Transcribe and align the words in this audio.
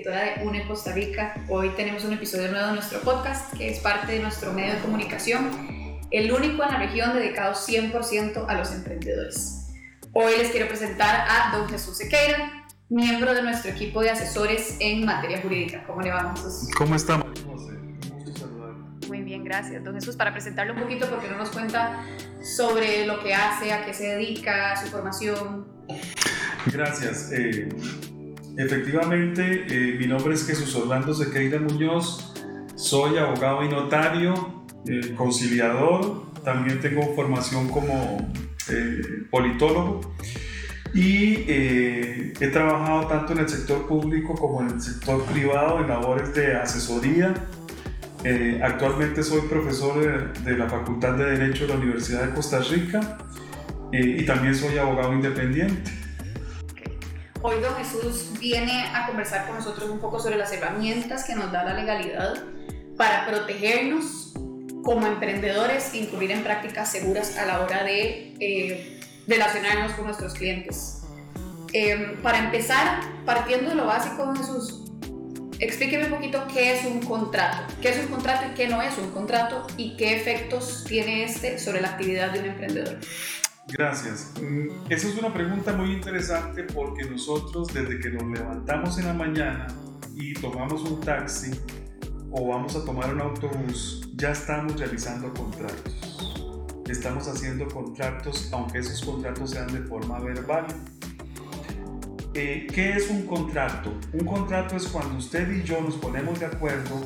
directora 0.00 0.34
de 0.34 0.46
UNE 0.46 0.66
Costa 0.66 0.92
Rica. 0.92 1.34
Hoy 1.48 1.70
tenemos 1.76 2.04
un 2.04 2.14
episodio 2.14 2.50
nuevo 2.50 2.68
de 2.68 2.72
nuestro 2.72 3.00
podcast 3.00 3.52
que 3.54 3.68
es 3.68 3.80
parte 3.80 4.12
de 4.12 4.20
nuestro 4.20 4.52
medio 4.52 4.74
de 4.74 4.80
comunicación, 4.80 5.50
el 6.10 6.32
único 6.32 6.62
en 6.62 6.70
la 6.70 6.78
región 6.78 7.12
dedicado 7.12 7.52
100% 7.52 8.46
a 8.48 8.54
los 8.54 8.72
emprendedores. 8.72 9.66
Hoy 10.14 10.32
les 10.38 10.50
quiero 10.52 10.68
presentar 10.68 11.26
a 11.28 11.54
don 11.54 11.68
Jesús 11.68 11.98
Sequeira, 11.98 12.66
miembro 12.88 13.34
de 13.34 13.42
nuestro 13.42 13.70
equipo 13.72 14.00
de 14.00 14.10
asesores 14.10 14.76
en 14.80 15.04
materia 15.04 15.42
jurídica. 15.42 15.84
¿Cómo 15.86 16.00
le 16.00 16.10
va, 16.10 16.34
Jesús? 16.34 16.70
¿Cómo 16.76 16.94
estamos? 16.94 17.26
Muy 19.06 19.20
bien, 19.22 19.44
gracias, 19.44 19.84
don 19.84 19.94
Jesús. 19.94 20.16
Para 20.16 20.32
presentarlo 20.32 20.72
un 20.72 20.80
poquito, 20.80 21.10
porque 21.10 21.28
no 21.28 21.36
nos 21.36 21.50
cuenta 21.50 22.06
sobre 22.42 23.06
lo 23.06 23.22
que 23.22 23.34
hace, 23.34 23.72
a 23.72 23.84
qué 23.84 23.92
se 23.92 24.04
dedica, 24.04 24.80
su 24.82 24.86
formación. 24.86 25.66
Gracias. 26.66 27.30
Eh, 27.32 27.68
efectivamente, 28.62 29.66
eh, 29.68 29.96
mi 29.98 30.06
nombre 30.06 30.34
es 30.34 30.46
Jesús 30.46 30.74
Orlando 30.74 31.14
Sequeira 31.14 31.58
Muñoz. 31.58 32.34
Soy 32.74 33.18
abogado 33.18 33.64
y 33.64 33.68
notario, 33.68 34.64
eh, 34.86 35.14
conciliador. 35.16 36.32
También 36.44 36.80
tengo 36.80 37.14
formación 37.14 37.68
como 37.68 38.32
politólogo. 39.30 40.00
Y 40.94 41.44
he 41.48 42.50
trabajado 42.52 43.08
tanto 43.08 43.32
en 43.32 43.40
el 43.40 43.48
sector 43.48 43.86
público 43.88 44.34
como 44.34 44.60
en 44.60 44.68
el 44.68 44.80
sector 44.80 45.24
privado 45.24 45.80
en 45.80 45.88
labores 45.88 46.32
de 46.34 46.54
asesoría, 46.54 47.34
eh, 48.22 48.60
actualmente 48.62 49.22
soy 49.22 49.40
profesor 49.42 50.34
de, 50.44 50.56
la 50.58 50.68
Facultad 50.68 51.14
de 51.14 51.38
Derecho 51.38 51.66
de 51.66 51.68
la 51.68 51.76
Universidad 51.76 52.26
de 52.26 52.34
Costa 52.34 52.60
Rica 52.60 53.16
eh, 53.92 54.16
y 54.18 54.26
también 54.26 54.54
soy 54.54 54.76
abogado 54.76 55.14
independiente. 55.14 55.90
Hoy 57.42 57.58
don 57.60 57.74
Jesús 57.76 58.38
viene 58.38 58.84
a 58.94 59.06
conversar 59.06 59.46
con 59.46 59.56
nosotros 59.56 59.88
un 59.88 59.98
poco 59.98 60.20
sobre 60.20 60.36
las 60.36 60.52
herramientas 60.52 61.24
que 61.24 61.34
nos 61.34 61.50
da 61.50 61.64
la 61.64 61.72
legalidad 61.72 62.34
para 62.98 63.26
protegernos 63.26 64.34
como 64.84 65.06
emprendedores 65.06 65.94
e 65.94 65.98
incluir 65.98 66.32
en 66.32 66.42
prácticas 66.42 66.92
seguras 66.92 67.38
a 67.38 67.46
la 67.46 67.60
hora 67.60 67.82
de 67.82 68.36
eh, 68.40 69.00
relacionarnos 69.26 69.92
con 69.92 70.04
nuestros 70.04 70.34
clientes. 70.34 70.98
para 72.22 72.38
empezar, 72.38 73.00
partiendo 73.24 73.70
de 73.70 73.76
lo 73.76 73.86
básico, 73.86 74.26
don 74.26 74.36
Jesús, 74.36 74.92
explíqueme 75.60 76.04
un 76.04 76.10
poquito 76.10 76.46
qué 76.52 76.78
es 76.78 76.84
un 76.84 77.00
contrato, 77.00 77.72
qué 77.80 77.88
es 77.88 78.00
un 78.00 78.08
contrato 78.08 78.48
y 78.50 78.54
qué 78.54 78.68
no 78.68 78.82
es 78.82 78.98
un 78.98 79.12
contrato 79.12 79.66
y 79.78 79.96
qué 79.96 80.14
efectos 80.14 80.84
tiene 80.86 81.24
este 81.24 81.58
sobre 81.58 81.80
la 81.80 81.88
actividad 81.88 82.32
de 82.32 82.40
un 82.40 82.46
emprendedor. 82.46 82.98
Gracias. 83.72 84.32
Mm, 84.42 84.68
esa 84.90 85.08
es 85.08 85.18
una 85.18 85.32
pregunta 85.32 85.72
muy 85.72 85.92
interesante 85.92 86.64
porque 86.64 87.04
nosotros 87.04 87.68
desde 87.68 87.98
que 88.00 88.10
nos 88.10 88.24
levantamos 88.24 88.98
en 88.98 89.06
la 89.06 89.14
mañana 89.14 89.66
y 90.14 90.34
tomamos 90.34 90.82
un 90.82 91.00
taxi 91.00 91.50
o 92.30 92.48
vamos 92.48 92.76
a 92.76 92.84
tomar 92.84 93.12
un 93.12 93.20
autobús, 93.20 94.08
ya 94.14 94.30
estamos 94.30 94.78
realizando 94.78 95.32
contratos. 95.34 96.46
Estamos 96.88 97.28
haciendo 97.28 97.68
contratos, 97.68 98.50
aunque 98.52 98.78
esos 98.78 99.04
contratos 99.04 99.50
sean 99.50 99.72
de 99.72 99.80
forma 99.82 100.18
verbal 100.20 100.66
eh, 102.34 102.68
¿Qué 102.72 102.92
es 102.92 103.10
un 103.10 103.26
contrato? 103.26 103.92
Un 104.12 104.24
contrato 104.24 104.76
es 104.76 104.86
cuando 104.86 105.18
usted 105.18 105.50
y 105.50 105.64
yo 105.64 105.80
nos 105.80 105.96
ponemos 105.96 106.38
de 106.38 106.46
acuerdo 106.46 107.00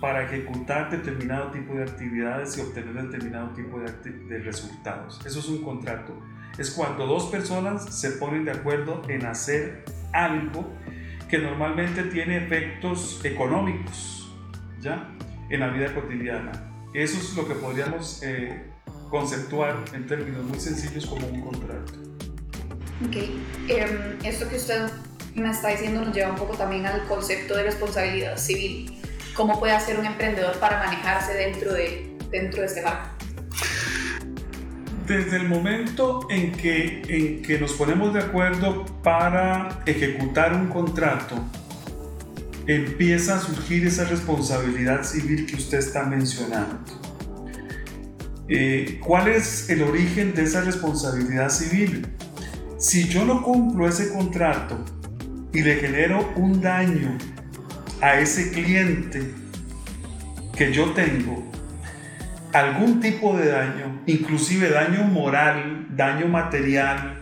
para 0.00 0.24
ejecutar 0.24 0.90
determinado 0.90 1.50
tipo 1.50 1.74
de 1.74 1.82
actividades 1.82 2.56
y 2.56 2.60
obtener 2.60 2.94
determinado 2.94 3.50
tipo 3.50 3.80
de, 3.80 3.90
de, 4.10 4.38
resultados. 4.38 5.20
Eso 5.26 5.40
es 5.40 5.48
un 5.48 5.62
contrato. 5.62 6.14
Es 6.56 6.70
cuando 6.70 7.06
dos 7.06 7.26
personas 7.26 7.94
se 7.94 8.12
ponen 8.12 8.44
de 8.44 8.52
acuerdo 8.52 9.02
en 9.08 9.26
hacer 9.26 9.84
algo 10.12 10.72
que 11.28 11.38
normalmente 11.38 12.04
tiene 12.04 12.38
efectos 12.44 13.20
económicos, 13.24 14.32
¿ya? 14.80 15.10
En 15.50 15.60
la 15.60 15.68
vida 15.68 15.94
cotidiana. 15.94 16.52
Eso 16.94 17.18
es 17.18 17.36
lo 17.36 17.46
que 17.46 17.54
podríamos 17.54 18.22
eh, 18.22 18.64
conceptuar 19.10 19.76
en 19.92 20.06
términos 20.06 20.44
muy 20.44 20.58
sencillos 20.58 21.06
como 21.06 21.26
un 21.26 21.40
contrato. 21.42 21.92
Ok, 23.06 23.16
em, 23.68 24.18
esto 24.24 24.48
que 24.48 24.56
usted 24.56 24.90
me 25.34 25.50
está 25.50 25.68
diciendo 25.68 26.00
nos 26.04 26.14
lleva 26.14 26.30
un 26.30 26.36
poco 26.36 26.56
también 26.56 26.86
al 26.86 27.06
concepto 27.06 27.56
de 27.56 27.64
responsabilidad 27.64 28.36
civil. 28.36 28.97
¿Cómo 29.38 29.60
puede 29.60 29.72
hacer 29.72 29.96
un 30.00 30.04
emprendedor 30.04 30.58
para 30.58 30.80
manejarse 30.80 31.32
dentro 31.32 31.72
de, 31.72 32.12
dentro 32.28 32.60
de 32.60 32.66
este 32.66 32.82
marco? 32.82 33.10
Desde 35.06 35.36
el 35.36 35.48
momento 35.48 36.26
en 36.28 36.50
que, 36.50 37.02
en 37.06 37.42
que 37.42 37.56
nos 37.56 37.74
ponemos 37.74 38.12
de 38.12 38.18
acuerdo 38.18 38.84
para 39.04 39.80
ejecutar 39.86 40.52
un 40.54 40.66
contrato, 40.66 41.36
empieza 42.66 43.36
a 43.36 43.38
surgir 43.38 43.86
esa 43.86 44.06
responsabilidad 44.06 45.04
civil 45.04 45.46
que 45.46 45.54
usted 45.54 45.78
está 45.78 46.02
mencionando. 46.02 46.80
Eh, 48.48 48.98
¿Cuál 49.06 49.28
es 49.28 49.70
el 49.70 49.84
origen 49.84 50.34
de 50.34 50.42
esa 50.42 50.62
responsabilidad 50.62 51.50
civil? 51.50 52.08
Si 52.76 53.06
yo 53.06 53.24
no 53.24 53.44
cumplo 53.44 53.86
ese 53.86 54.12
contrato 54.12 54.84
y 55.52 55.62
le 55.62 55.76
genero 55.76 56.28
un 56.34 56.60
daño 56.60 57.16
a 58.00 58.20
ese 58.20 58.52
cliente 58.52 59.32
que 60.56 60.72
yo 60.72 60.92
tengo, 60.92 61.48
algún 62.52 63.00
tipo 63.00 63.36
de 63.36 63.48
daño, 63.48 64.02
inclusive 64.06 64.70
daño 64.70 65.04
moral, 65.04 65.86
daño 65.90 66.26
material, 66.26 67.20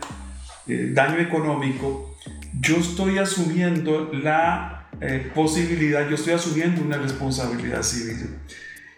eh, 0.66 0.90
daño 0.92 1.18
económico, 1.18 2.16
yo 2.60 2.76
estoy 2.76 3.18
asumiendo 3.18 4.10
la 4.12 4.88
eh, 5.00 5.30
posibilidad, 5.34 6.08
yo 6.08 6.14
estoy 6.14 6.34
asumiendo 6.34 6.82
una 6.82 6.96
responsabilidad 6.96 7.82
civil. 7.82 8.36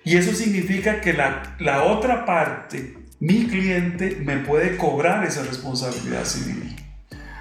Y 0.04 0.16
eso 0.16 0.32
significa 0.32 1.00
que 1.00 1.12
la, 1.12 1.56
la 1.58 1.84
otra 1.84 2.24
parte 2.24 2.94
mi 3.20 3.48
cliente 3.48 4.22
me 4.24 4.38
puede 4.38 4.76
cobrar 4.76 5.24
esa 5.24 5.42
responsabilidad 5.42 6.24
civil. 6.24 6.76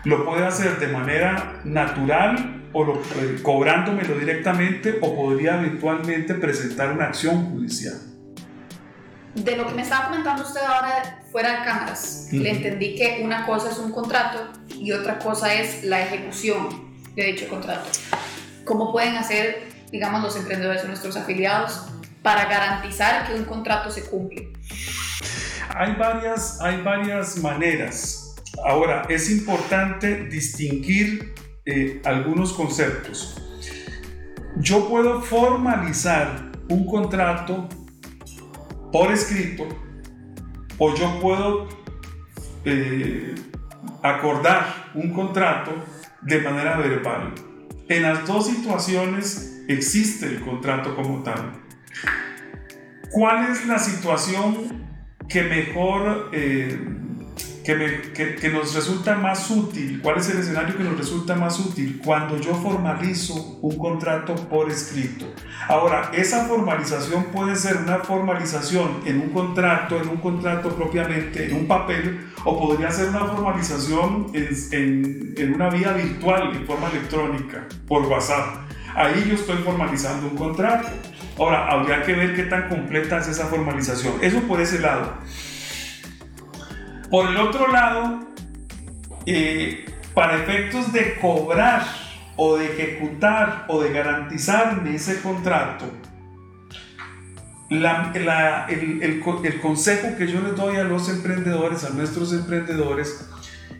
Lo 0.05 0.25
puede 0.25 0.45
hacer 0.45 0.79
de 0.79 0.87
manera 0.87 1.61
natural 1.65 2.56
o 2.73 2.83
lo, 2.83 2.95
eh, 2.95 3.39
cobrándomelo 3.41 4.17
directamente 4.17 4.97
o 5.01 5.15
podría 5.15 5.59
eventualmente 5.59 6.33
presentar 6.35 6.91
una 6.91 7.05
acción 7.05 7.51
judicial. 7.51 7.95
De 9.35 9.55
lo 9.55 9.67
que 9.67 9.73
me 9.75 9.83
estaba 9.83 10.07
comentando 10.07 10.43
usted 10.43 10.61
ahora 10.61 11.21
fuera 11.31 11.59
de 11.59 11.65
cámaras, 11.65 12.29
le 12.31 12.49
entendí 12.49 12.95
que 12.95 13.21
una 13.23 13.45
cosa 13.45 13.69
es 13.69 13.77
un 13.77 13.91
contrato 13.91 14.51
y 14.69 14.91
otra 14.91 15.19
cosa 15.19 15.53
es 15.53 15.83
la 15.83 16.01
ejecución 16.01 16.95
de 17.15 17.23
dicho 17.23 17.47
contrato. 17.47 17.89
¿Cómo 18.63 18.91
pueden 18.91 19.15
hacer, 19.15 19.67
digamos, 19.91 20.23
los 20.23 20.35
emprendedores 20.35 20.83
o 20.83 20.87
nuestros 20.87 21.15
afiliados 21.17 21.85
para 22.21 22.45
garantizar 22.45 23.27
que 23.27 23.35
un 23.35 23.45
contrato 23.45 23.91
se 23.91 24.03
cumple? 24.05 24.53
Hay 25.75 25.93
varias, 25.95 26.59
hay 26.61 26.81
varias 26.81 27.37
maneras. 27.37 28.35
Ahora, 28.65 29.05
es 29.07 29.29
importante 29.29 30.25
distinguir 30.25 31.35
eh, 31.69 32.01
algunos 32.05 32.53
conceptos. 32.53 33.41
Yo 34.55 34.87
puedo 34.87 35.21
formalizar 35.21 36.53
un 36.69 36.85
contrato 36.85 37.67
por 38.89 39.11
escrito 39.11 39.67
o 40.77 40.95
yo 40.95 41.19
puedo 41.19 41.67
eh, 42.63 43.35
acordar 44.01 44.91
un 44.95 45.11
contrato 45.11 45.71
de 46.21 46.39
manera 46.39 46.77
verbal. 46.77 47.33
En 47.89 48.03
las 48.03 48.25
dos 48.25 48.47
situaciones 48.47 49.61
existe 49.67 50.25
el 50.25 50.39
contrato 50.39 50.95
como 50.95 51.21
tal. 51.21 51.51
¿Cuál 53.11 53.51
es 53.51 53.67
la 53.67 53.77
situación 53.77 54.87
que 55.27 55.43
mejor, 55.43 56.29
eh, 56.31 56.79
que, 57.75 58.35
que, 58.39 58.49
nos 58.49 58.73
resulta 58.73 59.15
más 59.15 59.51
útil, 59.51 59.99
cuál 60.01 60.17
es 60.19 60.29
el 60.29 60.39
escenario 60.39 60.77
que 60.77 60.85
nos 60.85 60.97
resulta 60.97 61.35
más 61.35 61.59
útil 61.59 61.99
cuando 62.03 62.37
yo 62.37 62.55
formalizo 62.55 63.57
un 63.61 63.77
contrato 63.77 64.35
por 64.35 64.71
escrito. 64.71 65.25
Ahora, 65.67 66.11
esa 66.13 66.45
formalización 66.45 67.25
puede 67.25 67.57
ser 67.57 67.75
una 67.77 67.97
formalización 67.97 69.01
en 69.05 69.19
un 69.19 69.29
contrato, 69.31 70.01
en 70.01 70.07
un 70.07 70.17
contrato 70.17 70.69
propiamente, 70.77 71.49
en 71.49 71.55
un 71.55 71.67
papel, 71.67 72.27
o 72.45 72.57
podría 72.57 72.89
ser 72.89 73.09
una 73.09 73.25
formalización 73.25 74.27
en, 74.33 74.47
en, 74.71 75.33
en 75.37 75.53
una 75.53 75.69
vía 75.69 75.91
virtual, 75.91 76.55
en 76.55 76.65
forma 76.65 76.89
electrónica, 76.89 77.67
por 77.85 78.03
WhatsApp. 78.03 78.65
Ahí 78.95 79.25
yo 79.27 79.35
estoy 79.35 79.57
formalizando 79.57 80.27
un 80.27 80.37
contrato. 80.37 80.87
Ahora, 81.37 81.69
habría 81.69 82.01
que 82.03 82.13
ver 82.13 82.33
qué 82.33 82.43
tan 82.43 82.69
completa 82.69 83.17
es 83.17 83.27
esa 83.27 83.47
formalización. 83.47 84.13
Eso 84.21 84.39
por 84.43 84.61
ese 84.61 84.79
lado. 84.79 85.17
Por 87.09 87.29
el 87.29 87.37
otro 87.37 87.71
lado, 87.71 88.19
eh, 89.25 89.85
para 90.13 90.35
efectos 90.35 90.91
de 90.91 91.15
cobrar 91.19 91.83
o 92.35 92.57
de 92.57 92.65
ejecutar 92.65 93.65
o 93.67 93.81
de 93.81 93.91
garantizarme 93.91 94.95
ese 94.95 95.21
contrato, 95.21 95.85
el, 97.69 97.85
el, 99.01 99.59
consejo 99.61 100.15
que 100.17 100.27
yo 100.27 100.41
les 100.41 100.55
doy 100.55 100.77
a 100.77 100.83
los 100.83 101.09
emprendedores, 101.09 101.83
a 101.83 101.89
nuestros 101.89 102.31
emprendedores, 102.33 103.29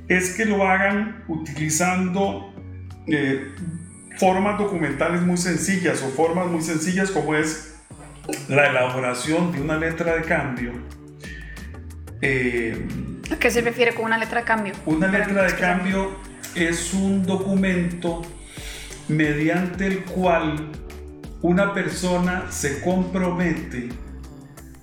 es 0.08 0.36
que 0.36 0.46
lo 0.46 0.68
hagan 0.68 1.24
utilizando 1.28 2.54
eh, 3.08 3.54
formas 4.18 4.58
documentales 4.58 5.22
muy 5.22 5.38
sencillas 5.38 6.02
o 6.04 6.10
formas 6.10 6.48
muy 6.48 6.62
sencillas 6.62 7.12
como 7.12 7.36
es 7.36 7.76
la 8.50 8.68
elaboración 8.68 9.52
de 9.52 9.62
una 9.62 9.78
letra 9.78 10.16
de 10.16 10.22
cambio. 10.24 10.74
Eh, 12.22 12.88
¿A 13.32 13.36
qué 13.38 13.52
se 13.52 13.62
refiere 13.62 13.94
con 13.94 14.06
una 14.06 14.18
letra 14.18 14.40
de 14.40 14.46
cambio? 14.46 14.74
Una 14.86 15.08
letra 15.08 15.44
de 15.44 15.56
cambio 15.56 16.16
es 16.56 16.94
un 16.94 17.26
documento 17.26 18.22
mediante 19.10 19.88
el 19.88 20.04
cual 20.06 20.72
una 21.42 21.74
persona 21.74 22.46
se 22.50 22.82
compromete 22.82 23.90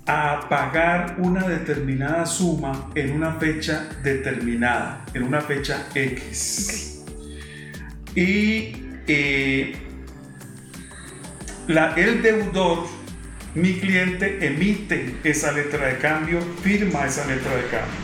a 0.06 0.46
pagar 0.48 1.16
una 1.18 1.48
determinada 1.48 2.26
suma 2.26 2.90
en 2.94 3.12
una 3.12 3.32
fecha 3.32 3.88
determinada, 4.02 5.06
en 5.14 5.22
una 5.22 5.40
fecha 5.40 5.86
X. 5.94 7.02
Y 8.14 8.76
eh, 9.06 9.74
el 11.96 12.22
deudor, 12.22 12.86
mi 13.54 13.78
cliente, 13.78 14.46
emite 14.46 15.16
esa 15.24 15.50
letra 15.52 15.86
de 15.86 15.98
cambio, 15.98 16.40
firma 16.62 17.06
esa 17.06 17.26
letra 17.26 17.56
de 17.56 17.62
cambio. 17.62 18.03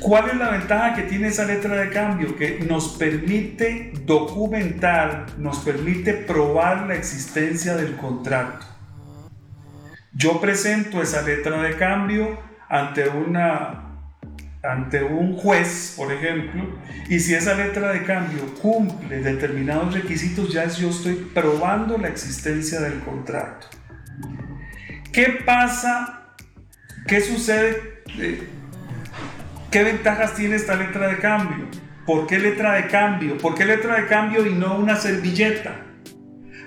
¿Cuál 0.00 0.30
es 0.30 0.36
la 0.36 0.50
ventaja 0.50 0.94
que 0.94 1.02
tiene 1.02 1.28
esa 1.28 1.44
letra 1.44 1.76
de 1.76 1.90
cambio? 1.90 2.36
Que 2.36 2.60
nos 2.60 2.96
permite 2.96 3.92
documentar, 4.04 5.26
nos 5.38 5.58
permite 5.58 6.14
probar 6.14 6.86
la 6.86 6.94
existencia 6.94 7.76
del 7.76 7.96
contrato. 7.96 8.66
Yo 10.12 10.40
presento 10.40 11.02
esa 11.02 11.22
letra 11.22 11.62
de 11.62 11.76
cambio 11.76 12.38
ante 12.68 13.08
una 13.08 13.84
ante 14.62 15.04
un 15.04 15.36
juez, 15.36 15.94
por 15.96 16.12
ejemplo, 16.12 16.64
y 17.08 17.20
si 17.20 17.34
esa 17.34 17.54
letra 17.54 17.92
de 17.92 18.02
cambio 18.02 18.54
cumple 18.60 19.20
determinados 19.20 19.94
requisitos, 19.94 20.52
ya 20.52 20.66
yo 20.68 20.90
estoy 20.90 21.14
probando 21.32 21.96
la 21.96 22.08
existencia 22.08 22.80
del 22.80 23.00
contrato. 23.00 23.68
¿Qué 25.12 25.38
pasa? 25.46 26.34
¿Qué 27.06 27.20
sucede? 27.20 28.02
Eh, 28.18 28.57
¿Qué 29.70 29.84
ventajas 29.84 30.34
tiene 30.34 30.56
esta 30.56 30.76
letra 30.76 31.08
de 31.08 31.18
cambio? 31.18 31.66
¿Por 32.06 32.26
qué 32.26 32.38
letra 32.38 32.72
de 32.76 32.86
cambio? 32.86 33.36
¿Por 33.36 33.54
qué 33.54 33.66
letra 33.66 33.96
de 33.96 34.06
cambio 34.06 34.46
y 34.46 34.54
no 34.54 34.78
una 34.78 34.96
servilleta? 34.96 35.82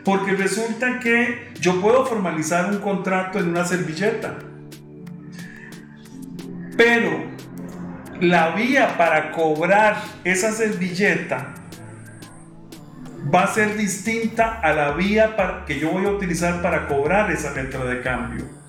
Porque 0.05 0.33
resulta 0.33 0.99
que 0.99 1.49
yo 1.59 1.81
puedo 1.81 2.05
formalizar 2.05 2.69
un 2.69 2.77
contrato 2.77 3.39
en 3.39 3.49
una 3.49 3.65
servilleta. 3.65 4.37
Pero 6.77 7.23
la 8.19 8.51
vía 8.51 8.95
para 8.99 9.31
cobrar 9.31 9.97
esa 10.23 10.51
servilleta 10.51 11.55
va 13.33 13.45
a 13.45 13.47
ser 13.47 13.77
distinta 13.77 14.59
a 14.59 14.73
la 14.73 14.91
vía 14.91 15.35
que 15.65 15.79
yo 15.79 15.89
voy 15.89 16.05
a 16.05 16.09
utilizar 16.09 16.61
para 16.61 16.87
cobrar 16.87 17.31
esa 17.31 17.51
letra 17.51 17.83
de 17.83 18.01
cambio. 18.01 18.60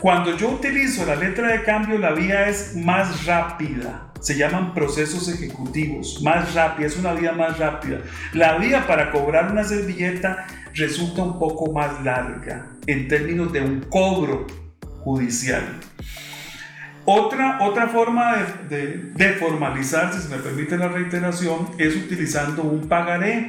Cuando 0.00 0.36
yo 0.36 0.50
utilizo 0.50 1.04
la 1.04 1.16
letra 1.16 1.48
de 1.48 1.64
cambio, 1.64 1.98
la 1.98 2.12
vía 2.12 2.48
es 2.48 2.76
más 2.76 3.26
rápida. 3.26 4.12
Se 4.20 4.36
llaman 4.36 4.72
procesos 4.72 5.28
ejecutivos. 5.28 6.22
Más 6.22 6.54
rápida, 6.54 6.86
es 6.86 6.96
una 6.96 7.14
vía 7.14 7.32
más 7.32 7.58
rápida. 7.58 7.98
La 8.32 8.58
vía 8.58 8.86
para 8.86 9.10
cobrar 9.10 9.50
una 9.50 9.64
servilleta 9.64 10.46
resulta 10.74 11.24
un 11.24 11.36
poco 11.40 11.72
más 11.72 12.04
larga 12.04 12.66
en 12.86 13.08
términos 13.08 13.52
de 13.52 13.60
un 13.60 13.80
cobro 13.80 14.46
judicial. 15.00 15.64
Otra, 17.04 17.58
otra 17.62 17.88
forma 17.88 18.36
de, 18.68 19.10
de, 19.16 19.32
formalizar, 19.32 20.12
si 20.12 20.20
se 20.20 20.28
me 20.28 20.40
permite 20.40 20.76
la 20.76 20.88
reiteración, 20.88 21.70
es 21.76 21.96
utilizando 21.96 22.62
un 22.62 22.86
pagaré. 22.86 23.48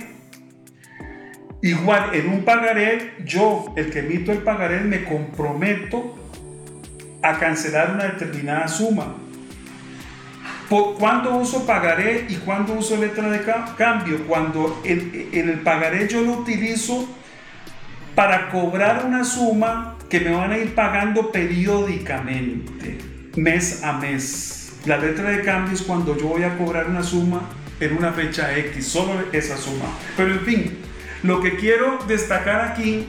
Igual, 1.62 2.16
en 2.16 2.30
un 2.30 2.44
pagaré, 2.44 3.14
yo, 3.24 3.72
el 3.76 3.92
que 3.92 4.00
emito 4.00 4.32
el 4.32 4.40
pagaré, 4.40 4.80
me 4.80 5.04
comprometo 5.04 6.19
a 7.22 7.38
cancelar 7.38 7.92
una 7.92 8.06
determinada 8.06 8.68
suma. 8.68 9.16
¿Cuándo 10.70 11.36
uso 11.38 11.66
pagaré 11.66 12.28
y 12.30 12.36
cuándo 12.36 12.74
uso 12.74 12.96
letra 12.98 13.30
de 13.30 13.42
cambio? 13.76 14.28
Cuando 14.28 14.82
en 14.84 15.50
el 15.50 15.62
pagaré 15.62 16.08
yo 16.08 16.22
lo 16.22 16.34
utilizo 16.34 17.10
para 18.14 18.50
cobrar 18.50 19.04
una 19.06 19.24
suma 19.24 19.96
que 20.10 20.20
me 20.20 20.32
van 20.32 20.52
a 20.52 20.58
ir 20.58 20.76
pagando 20.76 21.32
periódicamente, 21.32 23.00
mes 23.36 23.84
a 23.84 23.94
mes. 23.94 24.74
La 24.86 24.98
letra 24.98 25.32
de 25.32 25.42
cambio 25.42 25.74
es 25.74 25.82
cuando 25.82 26.16
yo 26.18 26.28
voy 26.28 26.44
a 26.44 26.58
cobrar 26.58 26.88
una 26.88 27.02
suma 27.02 27.42
en 27.80 27.98
una 27.98 28.12
fecha 28.12 28.56
X, 28.58 28.88
solo 28.88 29.14
esa 29.32 29.58
suma. 29.58 29.86
Pero 30.18 30.34
en 30.34 30.42
fin, 30.42 30.78
lo 31.24 31.42
que 31.42 31.56
quiero 31.56 31.98
destacar 32.08 32.62
aquí 32.62 33.08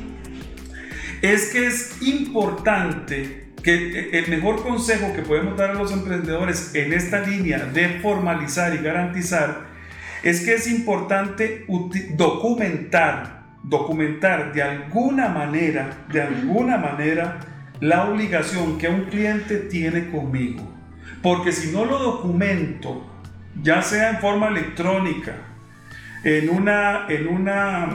es 1.22 1.50
que 1.50 1.66
es 1.66 2.00
importante 2.00 3.49
que 3.62 4.10
el 4.12 4.28
mejor 4.28 4.62
consejo 4.62 5.12
que 5.14 5.22
podemos 5.22 5.56
dar 5.56 5.70
a 5.70 5.74
los 5.74 5.92
emprendedores 5.92 6.74
en 6.74 6.92
esta 6.92 7.20
línea 7.20 7.58
de 7.58 8.00
formalizar 8.00 8.74
y 8.74 8.78
garantizar 8.78 9.68
es 10.22 10.44
que 10.44 10.54
es 10.54 10.66
importante 10.70 11.66
documentar 12.16 13.40
documentar 13.62 14.52
de 14.52 14.62
alguna 14.62 15.28
manera, 15.28 15.90
de 16.12 16.22
alguna 16.22 16.78
manera, 16.78 17.40
la 17.80 18.08
obligación 18.08 18.78
que 18.78 18.88
un 18.88 19.04
cliente 19.04 19.56
tiene 19.56 20.10
conmigo. 20.10 20.68
Porque 21.22 21.52
si 21.52 21.72
no 21.72 21.84
lo 21.84 21.98
documento, 21.98 23.06
ya 23.62 23.82
sea 23.82 24.10
en 24.10 24.18
forma 24.18 24.48
electrónica, 24.48 25.34
en 26.24 26.50
una, 26.50 27.06
en 27.08 27.28
una, 27.28 27.88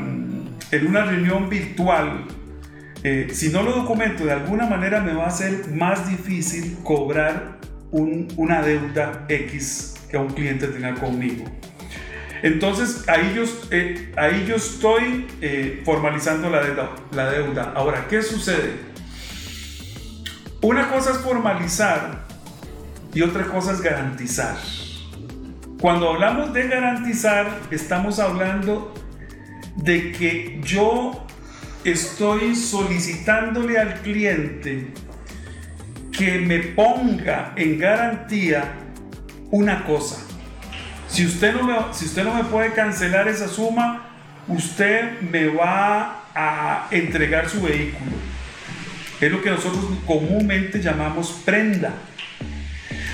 en 0.71 0.87
una 0.87 1.05
reunión 1.05 1.49
virtual, 1.49 2.25
eh, 3.07 3.27
si 3.31 3.49
no 3.49 3.61
lo 3.61 3.71
documento 3.71 4.25
de 4.25 4.31
alguna 4.31 4.65
manera 4.65 4.99
me 4.99 5.13
va 5.13 5.27
a 5.27 5.29
ser 5.29 5.67
más 5.69 6.09
difícil 6.09 6.75
cobrar 6.83 7.59
una 7.91 8.63
deuda 8.63 9.25
X 9.29 9.93
que 10.09 10.17
un 10.17 10.29
cliente 10.29 10.65
tenga 10.69 10.95
conmigo. 10.95 11.45
Entonces 12.41 13.07
ahí 13.07 13.33
yo, 13.35 13.43
eh, 13.69 14.11
ahí 14.17 14.45
yo 14.47 14.55
estoy 14.55 15.27
eh, 15.39 15.83
formalizando 15.85 16.49
la 16.49 16.63
deuda, 16.63 16.95
la 17.11 17.29
deuda. 17.29 17.73
Ahora, 17.75 18.07
¿qué 18.09 18.23
sucede? 18.23 18.73
Una 20.63 20.89
cosa 20.89 21.11
es 21.11 21.17
formalizar 21.17 22.23
y 23.13 23.21
otra 23.21 23.43
cosa 23.45 23.73
es 23.73 23.81
garantizar. 23.81 24.57
Cuando 25.79 26.09
hablamos 26.09 26.53
de 26.53 26.67
garantizar, 26.67 27.59
estamos 27.69 28.17
hablando 28.17 28.95
de 29.75 30.11
que 30.11 30.59
yo 30.63 31.24
estoy 31.85 32.55
solicitándole 32.55 33.77
al 33.77 34.01
cliente 34.01 34.87
que 36.11 36.39
me 36.39 36.59
ponga 36.59 37.53
en 37.55 37.77
garantía 37.77 38.73
una 39.51 39.85
cosa. 39.85 40.17
Si 41.07 41.25
usted, 41.25 41.53
no 41.53 41.63
me, 41.63 41.75
si 41.93 42.05
usted 42.05 42.23
no 42.23 42.33
me 42.33 42.43
puede 42.45 42.73
cancelar 42.73 43.27
esa 43.27 43.47
suma, 43.47 44.09
usted 44.47 45.21
me 45.21 45.47
va 45.47 46.23
a 46.33 46.87
entregar 46.89 47.47
su 47.49 47.61
vehículo. 47.61 48.11
Es 49.21 49.31
lo 49.31 49.41
que 49.41 49.51
nosotros 49.51 49.85
comúnmente 50.07 50.81
llamamos 50.81 51.41
prenda. 51.45 51.93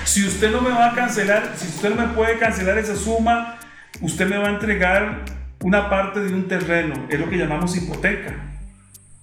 Si 0.04 0.26
usted 0.26 0.50
no 0.50 0.62
me 0.62 0.70
va 0.70 0.90
a 0.90 0.94
cancelar, 0.94 1.52
si 1.56 1.68
usted 1.68 1.90
no 1.90 2.06
me 2.06 2.14
puede 2.14 2.38
cancelar 2.38 2.78
esa 2.78 2.96
suma, 2.96 3.58
usted 4.00 4.26
me 4.26 4.38
va 4.38 4.48
a 4.48 4.50
entregar 4.50 5.24
una 5.60 5.90
parte 5.90 6.20
de 6.20 6.34
un 6.34 6.48
terreno. 6.48 7.06
Es 7.08 7.20
lo 7.20 7.28
que 7.28 7.36
llamamos 7.36 7.76
hipoteca. 7.76 8.51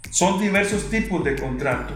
Son 0.09 0.39
diversos 0.39 0.89
tipos 0.89 1.23
de 1.23 1.35
contrato. 1.35 1.93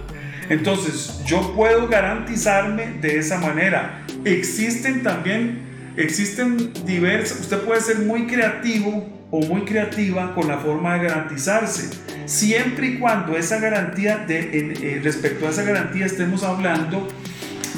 Entonces, 0.50 1.22
yo 1.25 1.53
puedo 1.55 1.88
garantizarme 1.88 3.00
de 3.01 3.17
esa 3.17 3.38
manera. 3.39 4.05
Existen 4.25 5.03
también 5.03 5.74
Existen 5.96 6.72
diversas, 6.86 7.41
usted 7.41 7.60
puede 7.60 7.79
ser 7.79 8.00
muy 8.00 8.25
creativo 8.25 9.08
o 9.29 9.41
muy 9.41 9.62
creativa 9.62 10.34
con 10.34 10.48
la 10.48 10.58
forma 10.58 10.96
de 10.96 11.08
garantizarse, 11.08 11.89
siempre 12.25 12.88
y 12.88 13.00
cuando 13.00 13.38
esa 13.38 13.60
garantía, 13.60 14.17
de, 14.17 14.39
eh, 14.51 15.01
respecto 15.03 15.46
a 15.46 15.51
esa 15.51 15.63
garantía 15.63 16.08
estemos 16.08 16.43
hablando 16.43 17.08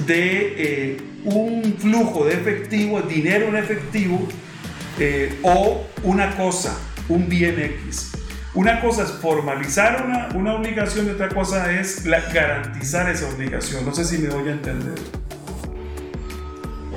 de 0.06 0.54
eh, 0.58 0.98
un 1.25 1.75
flujo 1.77 2.25
de 2.25 2.36
efectivo, 2.36 3.01
dinero 3.01 3.50
en 3.50 3.58
efectivo 3.58 4.27
eh, 4.98 5.38
o 5.44 5.86
una 6.04 6.38
cosa, 6.38 6.77
un 7.10 7.27
bien 7.27 7.60
X. 7.60 8.12
Una 8.55 8.79
cosa 8.79 9.03
es 9.03 9.12
formalizar 9.12 10.05
una, 10.05 10.29
una 10.33 10.55
obligación 10.55 11.07
y 11.07 11.09
otra 11.09 11.27
cosa 11.27 11.74
es 11.74 12.05
garantizar 12.05 13.09
esa 13.09 13.27
obligación. 13.27 13.85
No 13.85 13.93
sé 13.93 14.05
si 14.05 14.17
me 14.17 14.29
voy 14.29 14.47
a 14.47 14.53
entender. 14.53 14.95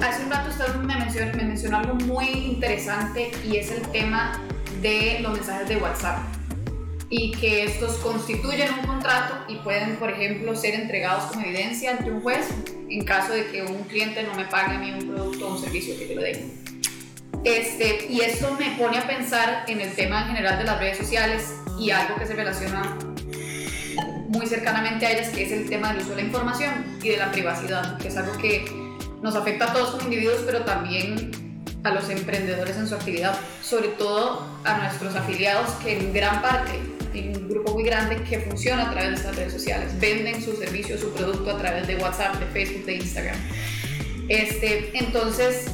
Hace 0.00 0.22
un 0.22 0.30
rato 0.30 0.50
usted 0.50 0.72
me 0.76 0.94
mencionó, 0.94 1.36
me 1.36 1.42
mencionó 1.42 1.78
algo 1.78 1.94
muy 1.96 2.28
interesante 2.28 3.32
y 3.44 3.56
es 3.56 3.72
el 3.72 3.82
tema 3.88 4.40
de 4.80 5.18
los 5.20 5.32
mensajes 5.32 5.68
de 5.68 5.78
WhatsApp 5.78 6.18
y 7.10 7.32
que 7.32 7.64
estos 7.64 7.96
constituyen 7.96 8.68
un 8.80 8.86
contrato 8.86 9.34
y 9.48 9.56
pueden, 9.56 9.96
por 9.96 10.10
ejemplo, 10.10 10.54
ser 10.54 10.74
entregados 10.74 11.24
como 11.24 11.44
evidencia 11.44 11.90
ante 11.90 12.08
un 12.08 12.20
juez 12.20 12.46
en 12.88 13.04
caso 13.04 13.32
de 13.32 13.46
que 13.46 13.62
un 13.62 13.82
cliente 13.82 14.22
no 14.22 14.34
me 14.36 14.44
pague 14.44 14.76
a 14.76 14.78
mí 14.78 14.92
un 14.92 15.08
producto 15.08 15.48
o 15.48 15.54
un 15.56 15.60
servicio 15.60 15.98
que 15.98 16.14
yo 16.14 16.20
le 16.20 16.22
dé. 16.22 16.67
Este, 17.48 18.06
y 18.10 18.20
esto 18.20 18.54
me 18.58 18.72
pone 18.72 18.98
a 18.98 19.06
pensar 19.06 19.64
en 19.68 19.80
el 19.80 19.94
tema 19.94 20.20
en 20.20 20.26
general 20.28 20.58
de 20.58 20.64
las 20.64 20.78
redes 20.78 20.98
sociales 20.98 21.54
y 21.78 21.90
algo 21.90 22.16
que 22.16 22.26
se 22.26 22.34
relaciona 22.34 22.98
muy 24.28 24.46
cercanamente 24.46 25.06
a 25.06 25.12
ellas, 25.12 25.30
que 25.30 25.44
es 25.44 25.52
el 25.52 25.66
tema 25.66 25.94
del 25.94 26.02
uso 26.02 26.10
de 26.10 26.16
la 26.16 26.22
información 26.22 26.98
y 27.02 27.08
de 27.08 27.16
la 27.16 27.32
privacidad, 27.32 27.96
que 27.96 28.08
es 28.08 28.16
algo 28.18 28.36
que 28.36 28.66
nos 29.22 29.34
afecta 29.34 29.70
a 29.70 29.72
todos 29.72 29.92
como 29.92 30.02
individuos, 30.02 30.42
pero 30.44 30.66
también 30.66 31.64
a 31.84 31.90
los 31.92 32.10
emprendedores 32.10 32.76
en 32.76 32.86
su 32.86 32.94
actividad, 32.94 33.34
sobre 33.62 33.88
todo 33.88 34.46
a 34.64 34.76
nuestros 34.76 35.16
afiliados 35.16 35.70
que 35.82 35.96
en 35.96 36.12
gran 36.12 36.42
parte, 36.42 36.78
en 37.14 37.34
un 37.34 37.48
grupo 37.48 37.72
muy 37.72 37.84
grande 37.84 38.22
que 38.24 38.40
funciona 38.40 38.88
a 38.88 38.90
través 38.90 39.08
de 39.08 39.16
estas 39.16 39.36
redes 39.36 39.54
sociales, 39.54 39.98
venden 39.98 40.42
su 40.42 40.54
servicio, 40.54 40.98
su 40.98 41.14
producto 41.14 41.50
a 41.50 41.56
través 41.56 41.86
de 41.86 41.96
WhatsApp, 41.96 42.34
de 42.34 42.44
Facebook, 42.46 42.84
de 42.84 42.96
Instagram. 42.96 43.36
Este, 44.28 44.90
entonces, 44.98 45.64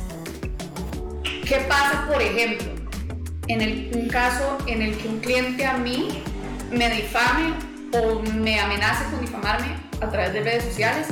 ¿qué 1.45 1.59
pasa, 1.69 2.07
por 2.11 2.21
ejemplo, 2.23 2.67
en 3.49 3.61
el, 3.61 3.91
un 3.95 4.09
caso 4.09 4.59
en 4.67 4.83
el 4.83 4.97
que 4.97 5.09
un 5.09 5.21
cliente 5.21 5.67
a 5.67 5.77
mí 5.77 6.23
me 6.71 6.89
difame 6.91 7.55
o 7.93 8.21
me 8.21 8.59
amenace 8.61 9.05
con 9.11 9.21
difamarme 9.21 9.77
a 10.01 10.09
través 10.09 10.33
de 10.33 10.43
redes 10.43 10.65
sociales? 10.65 11.09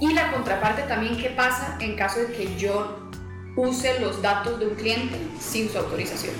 Y 0.00 0.12
la 0.12 0.32
contraparte 0.32 0.82
también, 0.82 1.16
¿qué 1.16 1.30
pasa 1.30 1.78
en 1.80 1.96
caso 1.96 2.20
de 2.20 2.26
que 2.32 2.56
yo 2.56 3.08
use 3.56 4.00
los 4.00 4.20
datos 4.20 4.58
de 4.58 4.66
un 4.66 4.74
cliente 4.74 5.16
sin 5.40 5.70
su 5.70 5.78
autorización? 5.78 6.34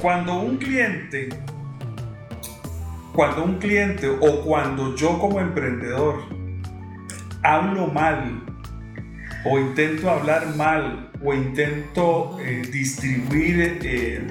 Cuando 0.00 0.40
un 0.40 0.58
cliente, 0.58 1.28
cuando 3.14 3.44
un 3.44 3.58
cliente 3.58 4.08
o 4.08 4.42
cuando 4.44 4.94
yo 4.94 5.18
como 5.18 5.40
emprendedor 5.40 6.22
hablo 7.42 7.88
mal 7.88 8.44
o 9.44 9.58
intento 9.58 10.10
hablar 10.10 10.54
mal 10.54 11.11
o 11.24 11.34
intento 11.34 12.38
eh, 12.40 12.62
distribuir 12.70 13.78
eh, 13.82 14.26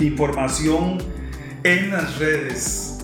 información 0.00 0.98
en 1.62 1.90
las 1.90 2.18
redes 2.18 2.98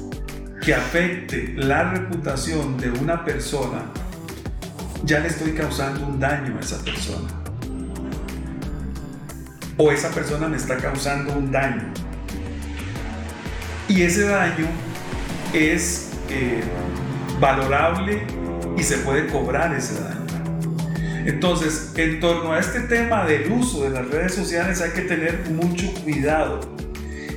que 0.63 0.75
afecte 0.75 1.55
la 1.57 1.91
reputación 1.91 2.77
de 2.77 2.91
una 2.91 3.25
persona, 3.25 3.85
ya 5.05 5.21
le 5.21 5.29
estoy 5.29 5.53
causando 5.53 6.07
un 6.07 6.21
daño 6.21 6.59
a 6.59 6.61
esa 6.61 6.83
persona. 6.85 7.29
O 9.79 9.91
esa 9.91 10.11
persona 10.11 10.47
me 10.47 10.59
está 10.59 10.77
causando 10.77 11.33
un 11.33 11.51
daño. 11.51 11.91
Y 13.89 14.03
ese 14.03 14.27
daño 14.27 14.67
es 15.55 16.11
eh, 16.29 16.63
valorable 17.41 18.23
y 18.77 18.83
se 18.83 18.99
puede 18.99 19.27
cobrar 19.29 19.75
ese 19.75 20.01
daño. 20.03 20.20
Entonces, 21.27 21.93
en 21.97 22.21
torno 22.21 22.53
a 22.53 22.59
este 22.59 22.81
tema 22.81 23.25
del 23.25 23.51
uso 23.53 23.85
de 23.85 23.91
las 23.91 24.09
redes 24.09 24.35
sociales 24.35 24.81
hay 24.81 24.91
que 24.91 25.03
tener 25.03 25.51
mucho 25.51 25.93
cuidado 26.03 26.61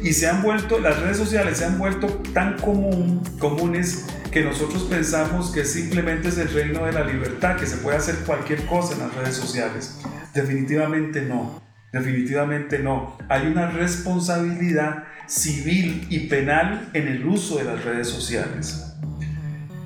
y 0.04 0.12
se 0.12 0.28
han 0.28 0.42
vuelto, 0.44 0.80
las 0.80 1.00
redes 1.00 1.16
sociales 1.16 1.60
se 1.60 1.66
han 1.66 1.80
vuelto 1.80 2.08
tan 2.34 2.58
comunes 2.60 4.06
que 4.32 4.44
nosotros 4.44 4.84
pensamos 4.84 5.50
que 5.52 5.64
simplemente 5.64 6.28
es 6.28 6.38
el 6.38 6.50
reino 6.50 6.86
de 6.86 6.92
la 6.92 7.06
libertad, 7.06 7.56
que 7.56 7.66
se 7.66 7.78
puede 7.78 7.96
hacer 7.98 8.16
cualquier 8.26 8.66
cosa 8.66 8.96
en 8.96 9.00
las 9.00 9.16
redes 9.16 9.36
sociales. 9.36 10.02
Definitivamente 10.34 11.22
no, 11.22 11.62
definitivamente 11.94 12.80
no. 12.80 13.18
Hay 13.30 13.48
una 13.48 13.72
responsabilidad 13.72 15.06
civil 15.26 16.06
y 16.10 16.28
penal 16.28 16.90
en 16.92 17.08
el 17.08 17.26
uso 17.26 17.58
de 17.60 17.64
las 17.64 17.86
redes 17.86 18.10
sociales. 18.10 18.84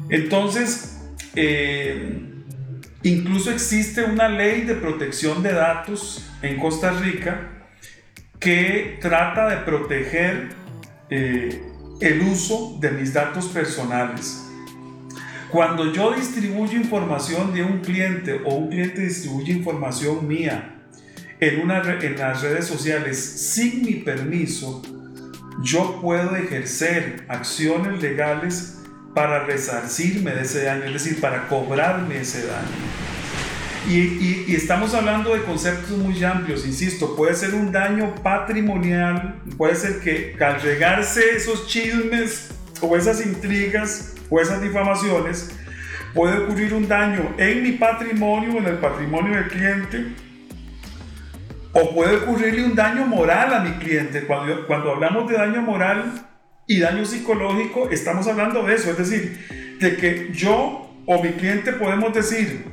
Entonces, 0.10 0.98
eh, 1.36 2.37
incluso 3.04 3.52
existe 3.52 4.04
una 4.04 4.28
ley 4.28 4.62
de 4.62 4.76
protección 4.76 5.44
de 5.44 5.54
datos 5.54 6.30
en 6.42 6.60
Costa 6.60 6.92
Rica 6.92 7.52
que 8.40 8.98
trata 9.02 9.50
de 9.50 9.58
proteger 9.58 10.50
eh, 11.10 11.62
el 12.00 12.22
uso 12.22 12.78
de 12.80 12.92
mis 12.92 13.14
datos 13.14 13.48
personales. 13.48 14.44
Cuando 15.50 15.94
yo 15.94 16.12
distribuyo 16.12 16.78
información 16.78 17.54
de 17.54 17.64
un 17.64 17.80
cliente 17.80 18.42
o 18.46 18.56
un 18.56 18.70
cliente 18.70 19.02
distribuye 19.02 19.54
información 19.54 20.28
mía 20.28 20.76
en, 21.40 21.62
una, 21.62 21.82
en 22.02 22.18
las 22.18 22.42
redes 22.42 22.66
sociales 22.66 23.18
sin 23.18 23.84
mi 23.84 23.94
permiso, 23.96 24.82
yo 25.64 26.00
puedo 26.02 26.36
ejercer 26.36 27.26
acciones 27.30 28.02
legales 28.02 28.77
para 29.14 29.46
resarcirme 29.46 30.32
de 30.32 30.42
ese 30.42 30.64
daño, 30.64 30.84
es 30.86 30.94
decir, 30.94 31.22
para 31.22 31.48
cobrarme 31.48 32.22
ese 32.22 32.46
daño. 32.46 32.68
Y, 33.90 34.54
estamos 34.54 34.94
hablando 34.94 35.34
de 35.34 35.44
conceptos 35.44 35.92
muy 35.92 36.22
amplios, 36.22 36.66
insisto, 36.66 37.16
puede 37.16 37.34
ser 37.36 37.56
un 37.56 37.72
daño 37.72 38.16
patrimonial, 38.16 39.40
puede 39.58 39.76
ser 39.76 40.00
que 40.02 40.36
al 40.44 40.62
regarse 40.62 41.38
esos 41.38 41.68
chismes 41.68 42.50
o 42.82 42.98
esas 42.98 43.26
intrigas 43.26 44.14
o 44.30 44.42
esas 44.42 44.62
difamaciones, 44.62 45.52
puede 46.14 46.38
ocurrir 46.40 46.74
un 46.74 46.88
daño 46.88 47.34
en 47.38 47.64
mi 47.64 47.74
patrimonio, 47.74 48.58
en 48.58 48.66
el 48.66 48.78
patrimonio 48.78 49.36
del 49.36 49.48
cliente, 49.48 50.08
o 51.72 51.94
puede 51.94 52.18
ocurrirle 52.18 52.66
un 52.66 52.76
daño 52.76 53.06
moral 53.06 53.54
a 53.54 53.60
mi 53.62 53.72
cliente. 53.74 54.26
Cuando, 54.26 54.68
cuando 54.68 54.92
hablamos 54.92 55.30
de 55.30 55.38
daño 55.38 55.62
moral 55.62 56.27
y 56.68 56.80
daño 56.80 57.06
psicológico, 57.06 57.90
estamos 57.90 58.28
hablando 58.28 58.64
de 58.64 58.76
eso, 58.76 58.92
es 58.92 58.98
decir, 58.98 59.78
de 59.80 59.96
que 59.96 60.32
yo 60.34 60.94
o 61.06 61.24
mi 61.24 61.30
cliente 61.32 61.72
podemos 61.72 62.14
decir, 62.14 62.66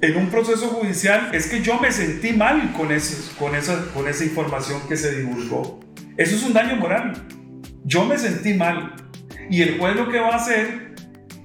en 0.00 0.16
un 0.16 0.28
proceso 0.28 0.66
judicial 0.68 1.30
es 1.32 1.46
que 1.46 1.62
yo 1.62 1.78
me 1.78 1.92
sentí 1.92 2.32
mal 2.32 2.72
con, 2.72 2.90
ese, 2.90 3.32
con, 3.38 3.54
esa, 3.54 3.86
con 3.94 4.08
esa 4.08 4.24
información 4.24 4.80
que 4.88 4.96
se 4.96 5.16
divulgó. 5.20 5.80
Eso 6.16 6.34
es 6.34 6.42
un 6.42 6.52
daño 6.52 6.76
moral. 6.76 7.14
Yo 7.84 8.04
me 8.04 8.18
sentí 8.18 8.54
mal. 8.54 8.96
Y 9.48 9.62
el 9.62 9.78
juez 9.78 9.94
lo 9.94 10.10
que 10.10 10.18
va 10.18 10.30
a 10.30 10.36
hacer, 10.36 10.94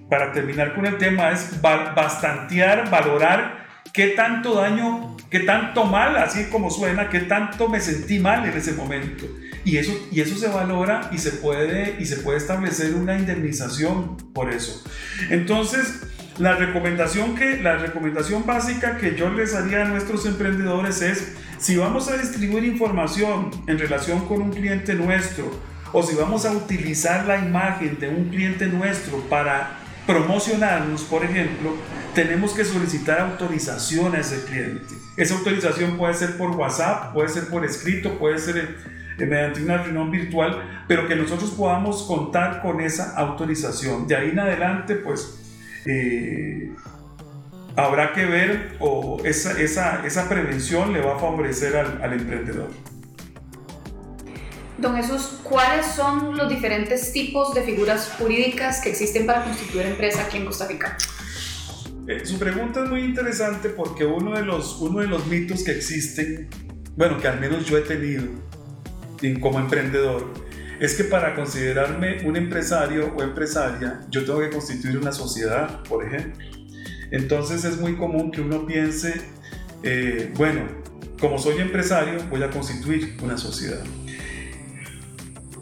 para 0.10 0.34
terminar 0.34 0.74
con 0.74 0.86
el 0.86 0.98
tema, 0.98 1.32
es 1.32 1.62
bastantear, 1.62 2.90
valorar 2.90 3.59
qué 3.94 4.10
tanto 4.10 4.56
daño, 4.56 5.16
qué 5.30 5.42
tanto 5.42 5.86
mal, 5.86 6.16
así 6.18 6.46
como 6.46 6.70
suena, 6.70 7.10
qué 7.10 7.22
tanto 7.22 7.70
me 7.70 7.80
sentí 7.80 8.20
mal 8.20 8.48
en 8.48 8.58
ese 8.58 8.74
momento. 8.74 9.26
Y 9.66 9.78
eso, 9.78 9.92
y 10.12 10.22
eso 10.22 10.36
se 10.38 10.48
valora 10.48 11.10
y 11.12 11.18
se, 11.18 11.32
puede, 11.32 11.98
y 12.00 12.06
se 12.06 12.18
puede 12.18 12.38
establecer 12.38 12.96
una 12.96 13.18
indemnización 13.18 14.18
por 14.34 14.52
eso. 14.52 14.84
Entonces, 15.30 16.02
la 16.38 16.56
recomendación, 16.56 17.36
que, 17.36 17.58
la 17.58 17.76
recomendación 17.76 18.46
básica 18.46 18.98
que 18.98 19.16
yo 19.16 19.30
les 19.30 19.54
haría 19.54 19.82
a 19.82 19.86
nuestros 19.86 20.26
emprendedores 20.26 21.02
es, 21.02 21.34
si 21.58 21.76
vamos 21.76 22.08
a 22.08 22.18
distribuir 22.18 22.64
información 22.64 23.52
en 23.68 23.78
relación 23.78 24.26
con 24.26 24.42
un 24.42 24.52
cliente 24.52 24.94
nuestro, 24.94 25.52
o 25.92 26.04
si 26.04 26.16
vamos 26.16 26.46
a 26.46 26.52
utilizar 26.52 27.26
la 27.26 27.38
imagen 27.40 28.00
de 28.00 28.10
un 28.10 28.30
cliente 28.30 28.68
nuestro 28.68 29.18
para 29.28 29.80
promocionarnos, 30.10 31.04
por 31.04 31.24
ejemplo, 31.24 31.76
tenemos 32.16 32.54
que 32.54 32.66
solicitar 32.66 33.20
autorización 33.20 34.16
a 34.16 34.22
ese 34.22 34.44
cliente. 34.44 34.96
Esa 35.16 35.36
autorización 35.36 35.98
puede 35.98 36.16
ser 36.16 36.36
por 36.36 36.50
WhatsApp, 36.50 37.14
puede 37.14 37.30
ser 37.30 37.48
por 37.48 37.64
escrito, 37.64 38.18
puede 38.18 38.40
ser 38.40 38.76
mediante 39.20 39.62
una 39.62 39.84
reunión 39.84 40.10
virtual, 40.10 40.84
pero 40.88 41.08
que 41.08 41.16
nosotros 41.16 41.52
podamos 41.52 42.02
contar 42.08 42.64
con 42.64 42.82
esa 42.82 43.16
autorización. 43.18 44.08
De 44.08 44.16
ahí 44.16 44.30
en 44.30 44.40
adelante, 44.40 44.96
pues 44.96 45.40
eh, 45.86 46.72
habrá 47.76 48.12
que 48.14 48.26
ver 48.26 48.78
o 48.80 49.22
esa, 49.24 49.62
esa, 49.62 50.04
esa, 50.08 50.28
prevención 50.28 50.92
le 50.92 51.02
va 51.02 51.18
a 51.18 51.20
favorecer 51.20 51.78
al, 51.78 52.02
al, 52.02 52.14
emprendedor. 52.14 52.72
Don 54.82 54.96
Jesús, 54.96 55.40
¿cuáles 55.44 55.88
son 55.88 56.38
los 56.38 56.48
diferentes 56.48 57.12
tipos 57.12 57.54
de 57.54 57.64
figuras 57.64 58.14
jurídicas 58.18 58.80
que 58.80 58.90
existen 58.90 59.26
para 59.26 59.44
constituir 59.44 59.88
empresa 59.88 60.24
aquí 60.24 60.38
en 60.38 60.46
Costa 60.46 60.68
Rica? 60.68 60.98
Eh, 62.08 62.26
su 62.26 62.40
pregunta 62.40 62.84
es 62.84 62.90
muy 62.90 63.02
interesante 63.02 63.70
porque 63.70 64.06
uno 64.06 64.36
de, 64.36 64.44
los, 64.44 64.80
uno 64.80 65.02
de 65.02 65.08
los 65.08 65.28
mitos 65.28 65.64
que 65.64 65.72
existen, 65.72 66.50
bueno, 66.96 67.18
que 67.18 67.28
al 67.28 67.42
menos 67.42 67.66
yo 67.66 67.78
he 67.78 67.82
tenido 67.82 68.24
como 69.42 69.60
emprendedor, 69.60 70.34
es 70.80 70.96
que 70.96 71.04
para 71.04 71.36
considerarme 71.36 72.26
un 72.26 72.38
empresario 72.38 73.14
o 73.18 73.22
empresaria, 73.22 74.00
yo 74.10 74.24
tengo 74.24 74.40
que 74.40 74.50
constituir 74.50 74.98
una 74.98 75.12
sociedad, 75.12 75.84
por 75.84 76.06
ejemplo. 76.06 76.48
Entonces 77.12 77.66
es 77.66 77.78
muy 77.78 77.98
común 77.98 78.32
que 78.32 78.40
uno 78.40 78.66
piense, 78.66 79.22
eh, 79.84 80.32
bueno, 80.36 80.62
como 81.20 81.38
soy 81.38 81.58
empresario, 81.58 82.24
voy 82.30 82.44
a 82.44 82.50
constituir 82.50 83.18
una 83.22 83.38
sociedad. 83.38 83.84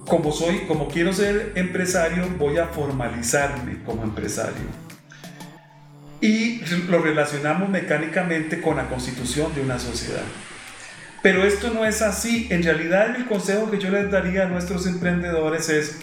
Como 0.08 0.32
soy, 0.32 0.60
como 0.68 0.88
quiero 0.88 1.12
ser 1.12 1.52
empresario, 1.56 2.28
voy 2.38 2.58
a 2.58 2.68
formalizarme 2.68 3.84
como 3.84 4.04
empresario. 4.04 4.88
Y 6.22 6.62
lo 6.88 7.00
relacionamos 7.00 7.70
mecánicamente 7.70 8.62
con 8.62 8.78
la 8.78 8.88
constitución 8.88 9.54
de 9.54 9.62
una 9.62 9.78
sociedad. 9.78 10.24
Pero 11.22 11.44
esto 11.44 11.72
no 11.72 11.86
es 11.86 12.02
así. 12.02 12.48
En 12.50 12.64
realidad 12.64 13.16
el 13.16 13.26
consejo 13.26 13.70
que 13.70 13.80
yo 13.80 13.90
les 13.90 14.10
daría 14.10 14.44
a 14.44 14.48
nuestros 14.48 14.88
emprendedores 14.88 15.68
es, 15.70 15.98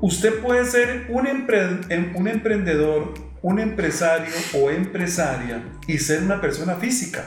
usted 0.00 0.40
puede 0.40 0.64
ser 0.64 1.06
un, 1.08 1.26
em, 1.26 2.16
un 2.16 2.28
emprendedor, 2.28 3.14
un 3.40 3.60
empresario 3.60 4.34
o 4.54 4.70
empresaria 4.70 5.62
y 5.86 5.98
ser 5.98 6.22
una 6.22 6.40
persona 6.40 6.74
física. 6.74 7.24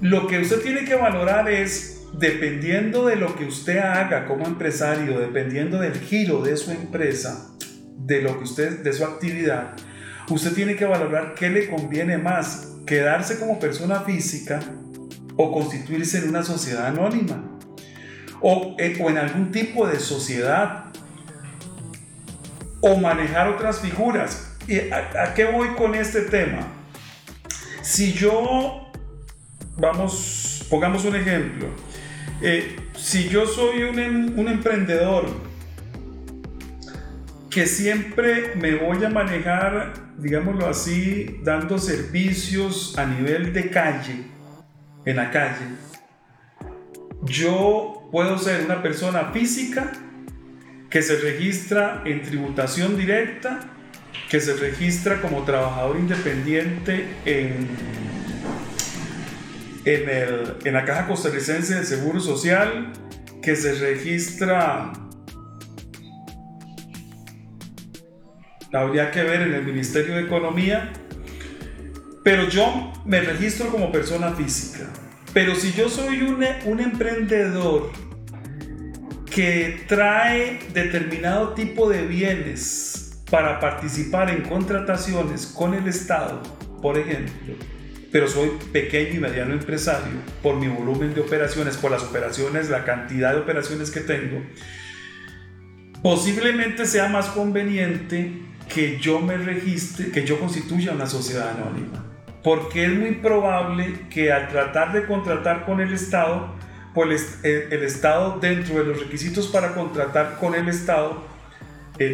lo 0.00 0.26
que 0.26 0.38
usted 0.38 0.62
tiene 0.62 0.84
que 0.84 0.94
valorar 0.94 1.50
es, 1.50 1.99
dependiendo 2.12 3.06
de 3.06 3.16
lo 3.16 3.36
que 3.36 3.44
usted 3.44 3.78
haga 3.78 4.26
como 4.26 4.46
empresario, 4.46 5.18
dependiendo 5.20 5.78
del 5.78 5.98
giro 5.98 6.42
de 6.42 6.56
su 6.56 6.70
empresa, 6.70 7.50
de 7.96 8.22
lo 8.22 8.38
que 8.38 8.44
usted, 8.44 8.82
de 8.82 8.92
su 8.92 9.04
actividad, 9.04 9.74
usted 10.28 10.52
tiene 10.52 10.76
que 10.76 10.84
valorar 10.84 11.34
qué 11.34 11.50
le 11.50 11.68
conviene 11.68 12.18
más, 12.18 12.74
quedarse 12.86 13.38
como 13.38 13.58
persona 13.58 14.00
física 14.00 14.60
o 15.36 15.52
constituirse 15.52 16.18
en 16.18 16.30
una 16.30 16.42
sociedad 16.42 16.86
anónima 16.86 17.42
o, 18.40 18.74
eh, 18.78 18.96
en 18.98 19.18
algún 19.18 19.52
tipo 19.52 19.86
de 19.86 19.98
sociedad 20.00 20.86
o 22.80 22.96
manejar 22.96 23.48
otras 23.48 23.80
figuras. 23.80 24.56
¿Y 24.66 24.78
a, 24.90 25.34
qué 25.34 25.44
voy 25.44 25.68
con 25.74 25.94
este 25.94 26.22
tema? 26.22 26.66
Si 27.82 28.12
yo, 28.12 28.90
vamos, 29.76 30.66
pongamos 30.70 31.04
un 31.04 31.16
ejemplo, 31.16 31.68
eh, 32.42 32.76
si 32.96 33.28
yo 33.28 33.46
soy 33.46 33.82
un, 33.82 33.98
em, 33.98 34.38
un 34.38 34.48
emprendedor 34.48 35.26
que 37.50 37.66
siempre 37.66 38.54
me 38.54 38.76
voy 38.76 39.04
a 39.04 39.10
manejar, 39.10 39.92
digámoslo 40.18 40.66
así, 40.66 41.40
dando 41.42 41.78
servicios 41.78 42.96
a 42.96 43.06
nivel 43.06 43.52
de 43.52 43.70
calle, 43.70 44.24
en 45.04 45.16
la 45.16 45.30
calle, 45.30 45.66
yo 47.22 48.08
puedo 48.12 48.38
ser 48.38 48.64
una 48.64 48.82
persona 48.82 49.30
física 49.32 49.92
que 50.88 51.02
se 51.02 51.16
registra 51.16 52.02
en 52.04 52.22
tributación 52.22 52.96
directa, 52.96 53.60
que 54.28 54.40
se 54.40 54.54
registra 54.54 55.20
como 55.20 55.44
trabajador 55.44 55.96
independiente 55.96 57.06
en, 57.24 57.68
en, 59.84 60.72
la 60.72 60.84
Caja 60.84 61.06
Costarricense 61.06 61.74
de 61.74 61.84
Seguro 61.84 62.20
Social, 62.20 62.92
que 63.42 63.56
se 63.56 63.74
registra, 63.74 64.92
habría 68.72 69.10
que 69.10 69.22
ver 69.22 69.42
en 69.42 69.54
el 69.54 69.64
Ministerio 69.64 70.16
de 70.16 70.22
Economía, 70.22 70.92
pero 72.22 72.48
yo 72.48 72.92
me 73.04 73.20
registro 73.20 73.68
como 73.70 73.90
persona 73.90 74.32
física. 74.32 74.86
Pero 75.32 75.54
si 75.54 75.72
yo 75.72 75.88
soy 75.88 76.22
un, 76.22 76.44
un 76.66 76.80
emprendedor 76.80 77.92
que 79.30 79.84
trae 79.86 80.58
determinado 80.74 81.54
tipo 81.54 81.88
de 81.88 82.06
bienes 82.06 83.22
para 83.30 83.60
participar 83.60 84.28
en 84.28 84.42
contrataciones 84.42 85.46
con 85.46 85.72
el 85.72 85.86
Estado, 85.86 86.42
por 86.82 86.98
ejemplo, 86.98 87.54
pero 88.12 88.28
soy 88.28 88.50
pequeño 88.72 89.14
y 89.14 89.18
mediano 89.18 89.52
empresario 89.52 90.12
por 90.42 90.56
mi 90.56 90.68
volumen 90.68 91.14
de 91.14 91.20
operaciones, 91.20 91.76
por 91.76 91.90
las 91.90 92.02
operaciones, 92.02 92.68
la 92.68 92.84
cantidad 92.84 93.32
de 93.32 93.40
operaciones 93.40 93.90
que 93.90 94.00
tengo, 94.00 94.42
posiblemente 96.02 96.86
sea 96.86 97.08
más 97.08 97.26
conveniente 97.26 98.32
que 98.68 98.98
yo 98.98 99.20
me 99.20 99.36
registre, 99.36 100.10
que 100.10 100.24
yo 100.24 100.38
constituya 100.38 100.92
una 100.92 101.06
sociedad 101.06 101.50
anónima, 101.50 102.04
porque 102.42 102.84
es 102.84 102.92
muy 102.92 103.12
probable 103.12 104.06
que 104.10 104.32
al 104.32 104.48
tratar 104.48 104.92
de 104.92 105.06
contratar 105.06 105.64
con 105.64 105.80
el 105.80 105.92
Estado, 105.92 106.54
pues 106.94 107.38
el, 107.44 107.82
Estado, 107.82 108.38
dentro 108.40 108.76
de 108.76 108.84
los 108.84 109.00
requisitos 109.00 109.48
para 109.48 109.74
contratar 109.74 110.38
con 110.38 110.54
el 110.54 110.68
Estado, 110.68 111.29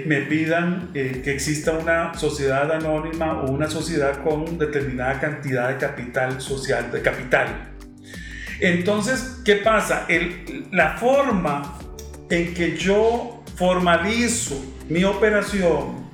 me 0.05 0.23
pidan 0.23 0.91
eh, 0.95 1.21
que 1.23 1.33
exista 1.33 1.73
una 1.73 2.13
sociedad 2.15 2.71
anónima 2.73 3.43
o 3.43 3.53
una 3.53 3.71
sociedad 3.71 4.21
con 4.25 4.59
determinada 4.59 5.21
cantidad 5.21 5.69
de 5.69 5.77
capital 5.77 6.41
social, 6.41 6.91
de 6.91 7.03
capital. 7.03 7.71
Entonces, 8.59 9.43
¿qué 9.45 9.57
pasa? 9.57 10.09
La 10.73 10.97
forma 10.97 11.79
en 12.31 12.53
que 12.53 12.77
yo 12.77 13.45
formalizo 13.55 14.61
mi 14.89 15.05
operación 15.05 16.11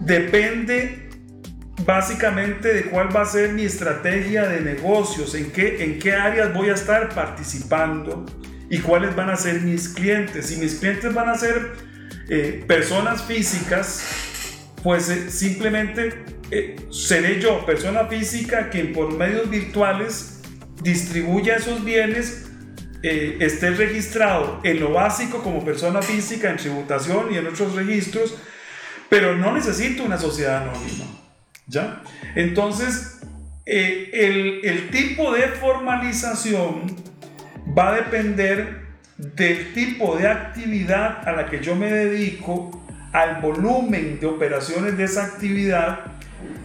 depende 0.00 1.08
básicamente 1.84 2.74
de 2.74 2.82
cuál 2.86 3.14
va 3.14 3.22
a 3.22 3.26
ser 3.26 3.52
mi 3.52 3.62
estrategia 3.62 4.48
de 4.48 4.60
negocios, 4.60 5.36
en 5.36 5.52
qué, 5.52 5.84
en 5.84 6.00
qué 6.00 6.14
áreas 6.14 6.52
voy 6.52 6.70
a 6.70 6.74
estar 6.74 7.10
participando 7.10 8.26
y 8.68 8.78
cuáles 8.78 9.14
van 9.14 9.30
a 9.30 9.36
ser 9.36 9.60
mis 9.60 9.88
clientes. 9.88 10.46
Si 10.46 10.56
mis 10.56 10.80
clientes 10.80 11.14
van 11.14 11.28
a 11.28 11.36
ser 11.36 11.89
eh, 12.32 12.64
personas 12.64 13.24
físicas, 13.24 14.04
pues 14.84 15.10
eh, 15.10 15.32
simplemente 15.32 16.14
eh, 16.52 16.76
seré 16.88 17.40
yo, 17.40 17.66
persona 17.66 18.04
física, 18.04 18.70
quien 18.70 18.92
por 18.92 19.12
medios 19.12 19.50
virtuales 19.50 20.40
distribuya 20.80 21.56
esos 21.56 21.84
bienes, 21.84 22.46
esté 23.02 23.70
registrado 23.70 24.60
en 24.62 24.78
lo 24.78 24.92
básico 24.92 25.42
como 25.42 25.64
persona 25.64 26.02
física, 26.02 26.50
en 26.50 26.58
tributación 26.58 27.32
y 27.32 27.38
en 27.38 27.46
otros 27.46 27.74
registros, 27.74 28.36
pero 29.08 29.36
no 29.36 29.52
necesito 29.52 30.04
una 30.04 30.18
sociedad 30.18 30.68
anónima. 30.68 31.06
¿Ya? 31.66 32.02
Entonces, 32.36 33.20
el 33.64 34.90
tipo 34.92 35.32
de 35.32 35.48
formalización 35.48 36.94
va 37.76 37.88
a 37.88 37.96
depender 37.96 38.79
del 39.20 39.74
tipo 39.74 40.16
de 40.16 40.28
actividad 40.28 41.28
a 41.28 41.32
la 41.32 41.46
que 41.46 41.60
yo 41.60 41.74
me 41.74 41.90
dedico, 41.90 42.70
al 43.12 43.40
volumen 43.40 44.18
de 44.20 44.26
operaciones 44.26 44.96
de 44.96 45.04
esa 45.04 45.24
actividad 45.24 46.12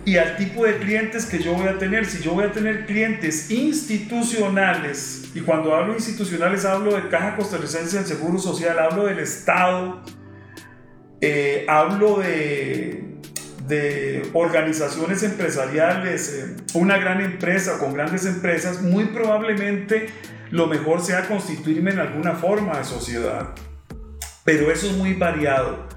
y 0.06 0.18
al 0.18 0.38
tipo 0.38 0.64
de 0.64 0.78
clientes 0.78 1.26
que 1.26 1.40
yo 1.40 1.54
voy 1.54 1.68
a 1.68 1.78
tener. 1.78 2.06
Si 2.06 2.24
yo 2.24 2.34
voy 2.34 2.46
a 2.46 2.52
tener 2.52 2.86
clientes 2.86 3.50
institucionales, 3.52 5.32
y 5.34 5.42
cuando 5.42 5.76
hablo 5.76 5.96
institucionales 5.96 6.64
hablo 6.64 6.96
de 6.96 7.10
Caja 7.10 7.36
Costarricense 7.36 7.98
del 7.98 8.06
Seguro 8.06 8.38
Social, 8.38 8.78
hablo 8.80 9.06
del 9.06 9.20
Estado, 9.20 10.04
eh, 11.22 11.66
hablo 11.68 12.20
de 12.20 13.02
organizaciones 14.34 15.24
empresariales, 15.24 16.32
eh, 16.34 16.56
una 16.76 17.00
gran 17.00 17.22
empresa 17.22 17.80
con 17.80 17.94
grandes 17.94 18.26
empresas, 18.28 18.82
muy 18.82 19.06
probablemente 19.06 20.08
lo 20.56 20.68
mejor 20.68 21.02
sea 21.02 21.28
constituirme 21.28 21.92
en 21.92 22.00
alguna 22.00 22.32
forma 22.32 22.78
de 22.78 22.86
sociedad. 22.86 23.50
Pero 24.46 24.72
eso 24.72 24.88
es 24.88 24.94
muy 24.94 25.14
variado. 25.14 25.88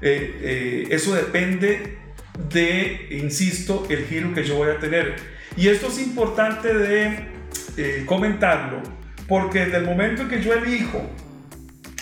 Eh, 0.00 0.38
eh, 0.40 0.88
eso 0.90 1.14
depende 1.14 1.98
de, 2.48 3.08
insisto, 3.10 3.86
el 3.90 4.06
giro 4.06 4.32
que 4.32 4.42
yo 4.42 4.56
voy 4.56 4.70
a 4.70 4.78
tener. 4.78 5.16
Y 5.56 5.68
esto 5.68 5.88
es 5.88 5.98
importante 5.98 6.72
de 6.72 7.36
comentarlo, 8.06 8.82
porque 9.28 9.66
desde 9.66 9.78
el 9.78 9.84
momento 9.84 10.22
en 10.22 10.28
que 10.28 10.42
yo 10.42 10.54
elijo, 10.54 11.02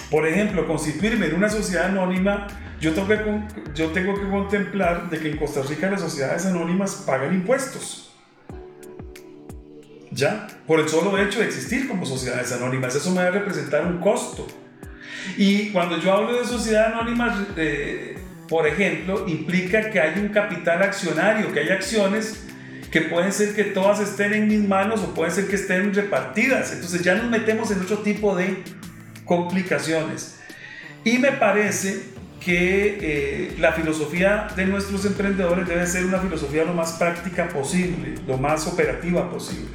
por 0.09 0.27
ejemplo, 0.27 0.68
constituirme 0.68 1.27
en 1.27 1.35
una 1.35 1.48
sociedad 1.48 1.87
anónima, 1.87 2.46
yo 2.81 2.92
tengo, 2.92 3.09
que, 3.09 3.18
yo 3.74 3.88
tengo 3.88 4.14
que 4.14 4.29
contemplar 4.29 5.11
de 5.11 5.18
que 5.18 5.31
en 5.31 5.37
Costa 5.37 5.62
Rica 5.62 5.90
las 5.90 6.00
sociedades 6.00 6.46
anónimas 6.46 7.03
pagan 7.07 7.35
impuestos. 7.35 8.13
¿Ya? 10.14 10.46
Por 10.66 10.79
el 10.79 10.88
solo 10.88 11.18
hecho 11.18 11.40
de 11.40 11.46
existir 11.46 11.88
como 11.88 12.07
sociedades 12.07 12.53
anónimas. 12.53 12.94
Eso 12.94 13.11
me 13.11 13.20
a 13.20 13.31
representar 13.31 13.85
un 13.85 13.98
costo. 13.98 14.46
Y 15.37 15.70
cuando 15.70 15.98
yo 15.98 16.12
hablo 16.12 16.38
de 16.38 16.46
sociedades 16.46 16.94
anónimas, 16.94 17.37
eh, 17.57 18.16
por 18.48 18.66
ejemplo, 18.66 19.27
implica 19.27 19.90
que 19.90 20.00
hay 20.00 20.20
un 20.20 20.29
capital 20.29 20.83
accionario, 20.83 21.53
que 21.53 21.61
hay 21.61 21.70
acciones 21.70 22.44
que 22.92 23.00
pueden 23.00 23.33
ser 23.33 23.57
que 23.57 23.64
todas 23.64 23.98
estén 23.98 24.35
en 24.35 24.46
mis 24.46 24.68
manos 24.68 25.00
o 25.00 25.14
pueden 25.14 25.35
ser 25.35 25.48
que 25.48 25.57
estén 25.57 25.92
repartidas. 25.92 26.72
Entonces 26.72 27.03
ya 27.03 27.16
nos 27.16 27.29
metemos 27.29 27.72
en 27.72 27.81
otro 27.81 27.98
tipo 27.98 28.37
de 28.37 28.62
complicaciones. 29.24 30.38
Y 31.03 31.18
me 31.18 31.33
parece 31.33 32.05
que 32.38 32.98
eh, 33.00 33.57
la 33.59 33.72
filosofía 33.72 34.46
de 34.55 34.66
nuestros 34.66 35.05
emprendedores 35.07 35.66
debe 35.66 35.87
ser 35.87 36.05
una 36.05 36.18
filosofía 36.18 36.64
lo 36.64 36.74
más 36.74 36.92
práctica 36.92 37.48
posible, 37.48 38.14
lo 38.29 38.37
más 38.37 38.66
operativa 38.68 39.29
posible. 39.29 39.74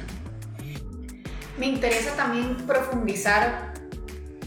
Me 1.60 1.66
interesa 1.66 2.16
también 2.16 2.56
profundizar 2.66 3.74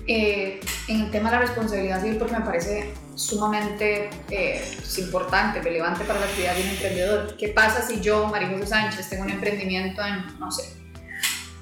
eh, 0.08 0.60
en 0.88 1.02
el 1.02 1.12
tema 1.12 1.30
de 1.30 1.36
la 1.36 1.42
responsabilidad 1.44 2.02
civil 2.02 2.18
porque 2.18 2.34
me 2.34 2.44
parece 2.44 2.92
sumamente 3.14 4.10
eh, 4.32 4.80
importante, 4.98 5.62
relevante 5.62 6.06
para 6.06 6.20
la 6.20 6.26
actividad 6.26 6.56
de 6.56 6.64
un 6.64 6.70
emprendedor. 6.70 7.38
¿Qué 7.38 7.50
pasa 7.50 7.84
si 7.84 8.02
yo, 8.02 8.26
María 8.30 8.50
José 8.50 8.66
Sánchez, 8.66 9.10
tengo 9.10 9.26
un 9.26 9.30
emprendimiento 9.30 10.04
en, 10.04 10.40
no 10.40 10.52
sé, 10.52 10.74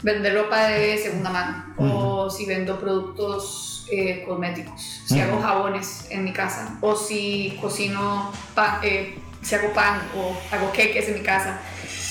vender 0.01 0.35
ropa 0.35 0.67
de 0.67 0.97
segunda 0.97 1.29
mano 1.29 1.75
o 1.77 2.29
si 2.29 2.45
vendo 2.45 2.79
productos 2.79 3.85
eh, 3.91 4.23
cosméticos, 4.25 5.01
si 5.05 5.19
hago 5.19 5.41
jabones 5.41 6.07
en 6.11 6.23
mi 6.23 6.31
casa, 6.31 6.77
o 6.79 6.95
si 6.95 7.57
cocino 7.59 8.31
pan, 8.55 8.79
eh, 8.83 9.19
si 9.41 9.55
hago 9.55 9.73
pan 9.73 9.99
o 10.15 10.33
hago 10.49 10.71
queques 10.71 11.09
en 11.09 11.15
mi 11.15 11.21
casa 11.21 11.59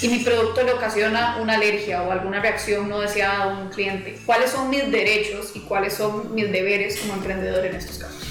y 0.03 0.09
mi 0.09 0.21
producto 0.21 0.63
le 0.63 0.73
ocasiona 0.73 1.37
una 1.41 1.55
alergia 1.55 2.03
o 2.03 2.11
alguna 2.11 2.41
reacción 2.41 2.89
no 2.89 3.01
deseada 3.01 3.45
a 3.45 3.47
un 3.49 3.69
cliente, 3.69 4.19
¿cuáles 4.25 4.51
son 4.51 4.71
mis 4.71 4.91
derechos 4.91 5.53
y 5.55 5.61
cuáles 5.61 5.95
son 5.95 6.35
mis 6.35 6.51
deberes 6.51 6.99
como 7.01 7.15
emprendedor 7.15 7.67
en 7.67 7.77
estos 7.77 7.99
casos? 7.99 8.31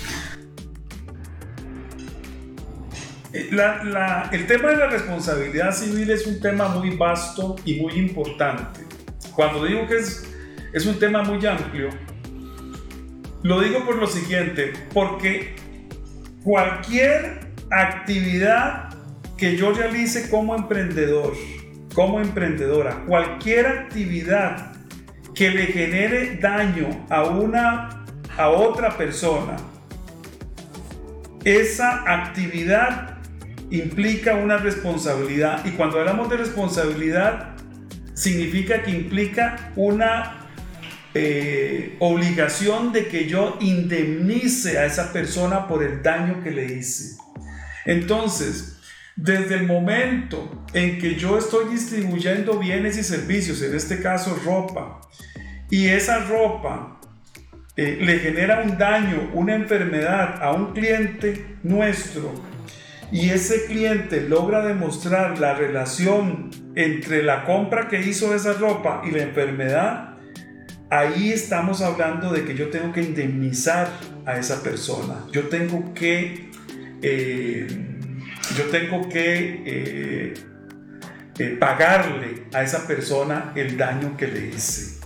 Eh, 3.32 3.50
el 4.32 4.48
tema 4.48 4.70
de 4.70 4.78
la 4.78 4.88
responsabilidad 4.88 5.72
civil 5.72 6.10
es 6.10 6.26
un 6.26 6.40
tema 6.40 6.68
muy 6.70 6.96
vasto 6.96 7.56
y 7.64 7.76
muy 7.76 7.94
importante. 7.94 8.82
Cuando 9.36 9.64
digo 9.66 9.88
que 9.88 9.98
es, 9.98 10.24
es 10.74 10.86
un 10.88 10.98
tema 10.98 11.22
muy 11.22 11.46
amplio, 11.46 11.90
lo 13.44 13.62
digo 13.62 13.86
por 13.86 13.98
lo 13.98 14.08
siguiente, 14.08 14.74
porque 14.94 15.56
cualquier 16.44 17.52
actividad 17.70 18.90
que 19.40 19.56
yo 19.56 19.72
realice 19.72 20.30
como 20.30 20.54
emprendedor, 20.56 21.34
como 21.94 22.20
emprendedora, 22.20 23.06
cualquier 23.08 23.68
actividad 23.68 24.74
que 25.34 25.50
le 25.50 25.68
genere 25.68 26.38
daño 26.38 27.06
a 27.10 27.24
una 27.24 28.06
a 28.38 28.50
otra 28.50 28.98
persona, 28.98 29.58
esa 31.44 32.04
actividad 32.06 33.18
implica 33.70 34.36
una 34.36 34.58
responsabilidad 34.58 35.66
y 35.66 35.72
cuando 35.72 36.00
hablamos 36.00 36.30
de 36.30 36.38
responsabilidad 36.38 37.56
significa 38.14 38.82
que 38.84 38.92
implica 38.92 39.72
una 39.76 40.48
eh, 41.14 41.96
obligación 42.00 42.92
de 42.92 43.08
que 43.08 43.28
yo 43.28 43.58
indemnice 43.62 44.78
a 44.78 44.86
esa 44.86 45.12
persona 45.12 45.68
por 45.68 45.84
el 45.84 46.02
daño 46.02 46.42
que 46.44 46.52
le 46.52 46.66
hice. 46.66 47.18
Entonces, 47.86 48.79
desde 49.22 49.56
el 49.56 49.64
momento 49.64 50.66
en 50.74 50.98
que 50.98 51.16
yo 51.16 51.38
estoy 51.38 51.70
distribuyendo 51.70 52.58
bienes 52.58 52.98
y 52.98 53.04
servicios, 53.04 53.62
en 53.62 53.76
este 53.76 54.02
caso 54.02 54.40
ropa, 54.46 55.02
y 55.70 55.88
esa 55.88 56.26
ropa 56.26 57.00
eh, 57.76 57.98
le 58.02 58.20
genera 58.20 58.62
un 58.64 58.78
daño, 58.78 59.30
una 59.34 59.56
enfermedad 59.56 60.42
a 60.42 60.54
un 60.54 60.74
cliente 60.74 61.58
nuestro, 61.64 62.34
y 63.12 63.30
ese 63.32 63.66
cliente 63.66 64.22
logra 64.22 64.66
demostrar 64.66 65.40
la 65.40 65.56
relación 65.56 66.52
entre 66.76 67.24
la 67.24 67.44
compra 67.44 67.88
que 67.88 68.00
hizo 68.02 68.30
de 68.30 68.38
esa 68.38 68.54
ropa 68.54 69.02
y 69.06 69.12
la 69.12 69.24
enfermedad, 69.24 70.18
ahí 70.90 71.32
estamos 71.32 71.82
hablando 71.82 72.32
de 72.32 72.46
que 72.46 72.56
yo 72.56 72.70
tengo 72.70 72.94
que 72.94 73.02
indemnizar 73.02 73.90
a 74.26 74.38
esa 74.38 74.62
persona. 74.62 75.26
Yo 75.32 75.48
tengo 75.48 75.94
que, 75.94 76.52
eh, 77.02 77.68
yo 78.58 78.66
tengo 78.66 79.08
que 79.10 79.64
eh, 79.66 80.34
eh, 81.38 81.58
pagarle 81.60 82.44
a 82.54 82.64
esa 82.64 82.88
persona 82.88 83.54
el 83.56 83.78
daño 83.78 84.16
que 84.18 84.28
le 84.28 84.48
hice. 84.48 85.00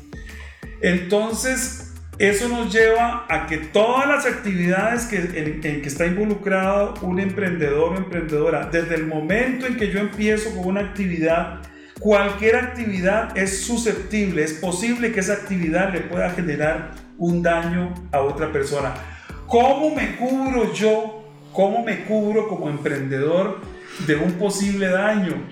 Entonces, 0.82 1.94
eso 2.20 2.50
nos 2.50 2.74
lleva 2.74 3.26
a 3.30 3.48
que 3.48 3.58
todas 3.58 4.08
las 4.08 4.26
actividades 4.26 5.06
que, 5.06 5.18
en, 5.18 5.62
en, 5.64 5.82
que 5.82 5.88
está 5.88 6.06
involucrado 6.06 6.94
un 7.02 7.20
emprendedor 7.20 7.94
o 7.94 7.98
emprendedora, 7.98 8.70
desde 8.72 8.96
el 8.96 9.08
momento 9.08 9.66
en 9.66 9.78
que 9.78 9.92
yo 9.92 10.00
empiezo 10.00 10.56
con 10.56 10.66
una 10.66 10.82
actividad, 10.82 11.62
Cualquier 12.04 12.58
actividad 12.58 13.38
es 13.38 13.62
susceptible, 13.62 14.44
es 14.44 14.54
posible 14.54 15.14
que 15.14 15.22
esa 15.22 15.34
actividad 15.34 15.94
le 15.94 16.02
pueda 16.02 16.30
generar 16.32 16.92
un 17.18 17.42
daño 17.42 17.94
a 18.12 18.20
otra 18.20 18.52
persona. 18.52 18.94
¿Cómo 19.48 19.96
me 19.96 20.18
cubro 20.18 20.74
yo? 20.74 21.23
¿Cómo 21.54 21.84
me 21.84 22.06
cubro 22.06 22.48
como 22.48 22.70
emprendedor 22.70 23.62
de 24.08 24.16
un 24.16 24.34
posible 24.34 24.88
daño? 24.88 25.48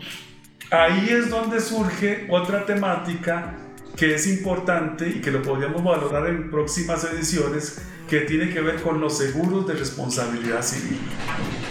Ahí 0.72 1.10
es 1.10 1.30
donde 1.30 1.60
surge 1.60 2.28
otra 2.30 2.66
temática 2.66 3.56
que 3.96 4.16
es 4.16 4.28
importante 4.28 5.08
y 5.08 5.22
que 5.22 5.32
lo 5.32 5.42
podríamos 5.42 5.84
valorar 5.84 6.28
en 6.28 6.50
próximas 6.50 7.04
ediciones, 7.04 7.82
que 8.10 8.22
tiene 8.22 8.50
que 8.50 8.62
ver 8.62 8.82
con 8.82 9.00
los 9.00 9.18
seguros 9.18 9.68
de 9.68 9.74
responsabilidad 9.74 10.62
civil. 10.62 11.00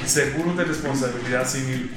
Seguros 0.05 0.57
de 0.57 0.65
responsabilidad 0.65 1.47
civil 1.47 1.91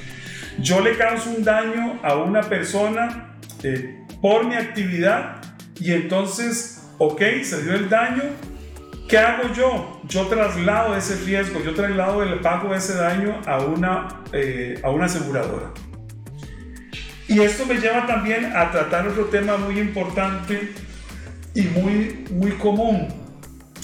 yo 0.59 0.81
le 0.81 0.97
causo 0.97 1.31
un 1.31 1.43
daño 1.43 1.99
a 2.03 2.15
una 2.15 2.41
persona 2.41 3.37
eh, 3.63 4.05
por 4.21 4.45
mi 4.45 4.55
actividad 4.55 5.41
y 5.79 5.91
entonces, 5.91 6.83
ok, 6.99 7.21
se 7.43 7.63
dio 7.63 7.73
el 7.73 7.89
daño, 7.89 8.23
¿qué 9.07 9.17
hago 9.17 9.53
yo? 9.53 10.01
Yo 10.07 10.27
traslado 10.27 10.95
ese 10.95 11.15
riesgo, 11.25 11.61
yo 11.61 11.73
traslado 11.73 12.23
el 12.23 12.39
pago 12.39 12.71
de 12.71 12.77
ese 12.77 12.95
daño 12.95 13.39
a 13.45 13.59
una, 13.59 14.07
eh, 14.31 14.79
a 14.83 14.89
una 14.89 15.05
aseguradora. 15.05 15.71
Y 17.27 17.39
esto 17.39 17.65
me 17.65 17.75
lleva 17.75 18.05
también 18.05 18.55
a 18.55 18.71
tratar 18.71 19.07
otro 19.07 19.25
tema 19.25 19.57
muy 19.57 19.79
importante 19.79 20.73
y 21.53 21.61
muy, 21.63 22.25
muy 22.31 22.51
común 22.51 23.07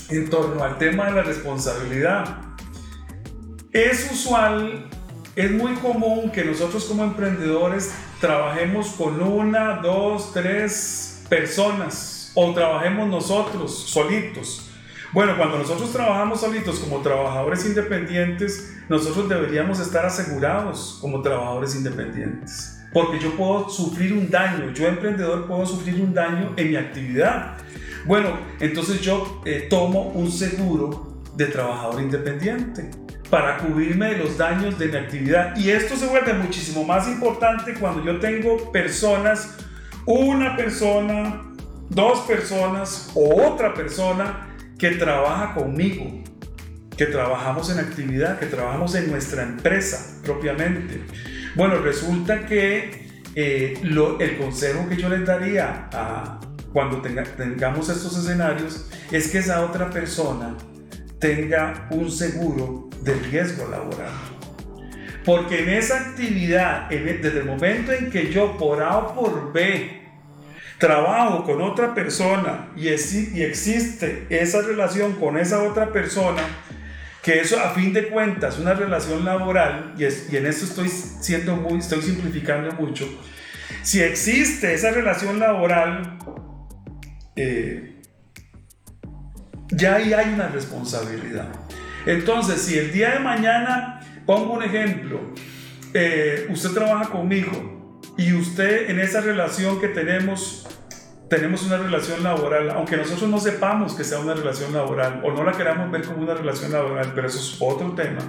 en 0.10 0.29
torno 0.29 0.63
al 0.63 0.77
tema 0.77 1.05
de 1.05 1.12
la 1.13 1.23
responsabilidad. 1.23 2.38
Es 3.71 4.12
usual 4.12 4.89
es 5.39 5.51
muy 5.51 5.73
común 5.75 6.32
que 6.32 6.43
nosotros 6.43 6.84
como 6.84 7.01
emprendedores 7.03 7.93
trabajemos 8.19 8.89
con 8.89 9.21
una, 9.21 9.75
dos, 9.75 10.34
tres 10.34 11.23
personas 11.29 12.34
o 12.36 12.53
trabajemos 12.53 13.08
nosotros 13.08 13.73
solitos. 13.88 14.68
Bueno, 15.11 15.35
cuando 15.37 15.57
nosotros 15.57 15.91
trabajamos 15.91 16.41
solitos 16.41 16.79
como 16.79 17.01
trabajadores 17.01 17.65
independientes, 17.65 18.77
nosotros 18.89 19.27
deberíamos 19.27 19.79
estar 19.79 20.05
asegurados 20.05 20.99
como 21.01 21.23
trabajadores 21.23 21.75
independientes. 21.75 22.79
Porque 22.93 23.19
yo 23.19 23.35
puedo 23.35 23.69
sufrir 23.69 24.13
un 24.13 24.29
daño, 24.29 24.71
yo 24.71 24.87
emprendedor 24.87 25.47
puedo 25.47 25.65
sufrir 25.65 25.95
un 25.95 26.13
daño 26.13 26.53
en 26.57 26.69
mi 26.69 26.75
actividad. 26.75 27.57
Bueno, 28.05 28.37
entonces 28.59 29.01
yo 29.01 29.41
eh, 29.45 29.65
tomo 29.67 30.09
un 30.09 30.31
seguro 30.31 31.21
de 31.35 31.47
trabajador 31.47 32.01
independiente 32.01 32.91
para 33.31 33.57
cubrirme 33.57 34.11
de 34.11 34.17
los 34.17 34.37
daños 34.37 34.77
de 34.77 34.89
mi 34.89 34.97
actividad. 34.97 35.57
Y 35.57 35.71
esto 35.71 35.95
se 35.95 36.05
vuelve 36.05 36.33
muchísimo 36.33 36.83
más 36.83 37.07
importante 37.07 37.73
cuando 37.73 38.03
yo 38.03 38.19
tengo 38.19 38.71
personas, 38.71 39.57
una 40.05 40.55
persona, 40.55 41.41
dos 41.89 42.19
personas 42.21 43.11
o 43.15 43.47
otra 43.47 43.73
persona 43.73 44.48
que 44.79 44.91
trabaja 44.91 45.53
conmigo, 45.53 46.23
que 46.97 47.05
trabajamos 47.05 47.69
en 47.69 47.79
actividad, 47.79 48.39
que 48.39 48.45
trabajamos 48.47 48.95
en 48.95 49.11
nuestra 49.11 49.43
empresa 49.43 50.19
propiamente. 50.23 51.01
Bueno, 51.55 51.75
resulta 51.75 52.45
que 52.45 53.09
eh, 53.35 53.77
el 53.81 54.37
consejo 54.37 54.87
que 54.87 54.95
yo 54.95 55.09
les 55.09 55.25
daría 55.25 55.89
a, 55.93 56.39
cuando 56.71 57.01
tengamos 57.01 57.89
estos 57.89 58.17
escenarios 58.17 58.89
es 59.11 59.29
que 59.29 59.39
esa 59.39 59.65
otra 59.65 59.89
persona 59.89 60.55
tenga 61.19 61.87
un 61.91 62.09
seguro 62.09 62.89
de 63.01 63.13
riesgo 63.15 63.67
laboral. 63.69 64.13
Porque 65.25 65.63
en 65.63 65.69
esa 65.69 65.99
actividad, 65.99 66.91
e, 66.91 66.99
desde 66.99 67.39
el 67.39 67.45
momento 67.45 67.91
en 67.91 68.09
que 68.09 68.31
yo 68.31 68.57
por 68.57 68.81
A 68.81 68.97
o 68.97 69.15
por 69.15 69.51
B 69.51 69.98
trabajo 70.79 71.43
con 71.43 71.61
otra 71.61 71.93
persona 71.93 72.69
y, 72.75 72.87
existe 72.87 74.25
esa 74.29 74.61
relación 74.61 75.13
con 75.13 75.37
esa 75.37 75.61
otra 75.63 75.91
persona, 75.91 76.41
que 77.21 77.41
eso 77.41 77.59
a 77.59 77.71
fin 77.71 77.91
de 77.91 78.07
cuentas 78.07 78.57
una 78.57 78.73
relación 78.73 79.25
laboral, 79.25 79.93
y, 79.97 80.05
en 80.35 80.45
eso 80.45 80.65
estoy 80.65 80.87
siendo 80.87 81.57
muy, 81.57 81.79
estoy 81.79 82.01
simplificando 82.01 82.71
mucho, 82.71 83.05
si 83.83 84.01
existe 84.01 84.73
esa 84.73 84.91
relación 84.91 85.37
laboral, 85.37 86.17
eh, 87.35 88.01
ya 89.71 89.95
ahí 89.95 90.13
hay 90.13 90.33
una 90.33 90.47
responsabilidad. 90.47 91.49
Entonces, 92.05 92.61
si 92.61 92.77
el 92.77 92.91
día 92.91 93.11
de 93.11 93.19
mañana, 93.19 93.99
pongo 94.25 94.53
un 94.53 94.63
ejemplo, 94.63 95.19
eh, 95.93 96.47
usted 96.49 96.69
trabaja 96.71 97.09
conmigo 97.09 97.78
y 98.19 98.34
usted 98.34 98.89
en 98.89 98.99
esa 98.99 99.21
relación 99.21 99.79
que 99.79 99.88
tenemos, 99.88 100.67
tenemos 101.29 101.63
una 101.63 101.77
relación 101.77 102.21
laboral, 102.21 102.69
aunque 102.71 102.97
nosotros 102.97 103.29
no 103.29 103.39
sepamos 103.39 103.93
que 103.93 104.03
sea 104.03 104.19
una 104.19 104.34
relación 104.34 104.73
laboral 104.73 105.21
o 105.23 105.32
no 105.32 105.45
la 105.45 105.53
queramos 105.53 105.89
ver 105.89 106.01
como 106.01 106.23
una 106.23 106.34
relación 106.34 106.73
laboral, 106.73 107.13
pero 107.15 107.27
eso 107.27 107.39
es 107.39 107.55
otro 107.62 107.93
tema. 107.93 108.19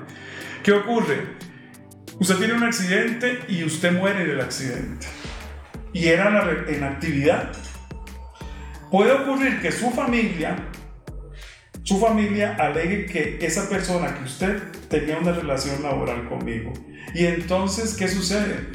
¿Qué 0.62 0.70
ocurre? 0.70 1.34
Usted 2.20 2.36
tiene 2.36 2.54
un 2.54 2.62
accidente 2.62 3.40
y 3.48 3.64
usted 3.64 3.90
muere 3.90 4.22
en 4.22 4.30
el 4.30 4.40
accidente. 4.40 5.08
Y 5.92 6.06
era 6.06 6.48
en 6.68 6.84
actividad. 6.84 7.50
Puede 8.92 9.10
ocurrir 9.10 9.60
que 9.60 9.72
su 9.72 9.90
familia 9.90 10.56
su 11.82 11.98
familia 11.98 12.54
alegue 12.56 13.06
que 13.06 13.38
esa 13.40 13.68
persona, 13.68 14.14
que 14.14 14.22
usted 14.22 14.62
tenía 14.88 15.18
una 15.18 15.32
relación 15.32 15.82
laboral 15.82 16.28
conmigo. 16.28 16.72
Y 17.12 17.26
entonces, 17.26 17.94
¿qué 17.94 18.06
sucede? 18.06 18.68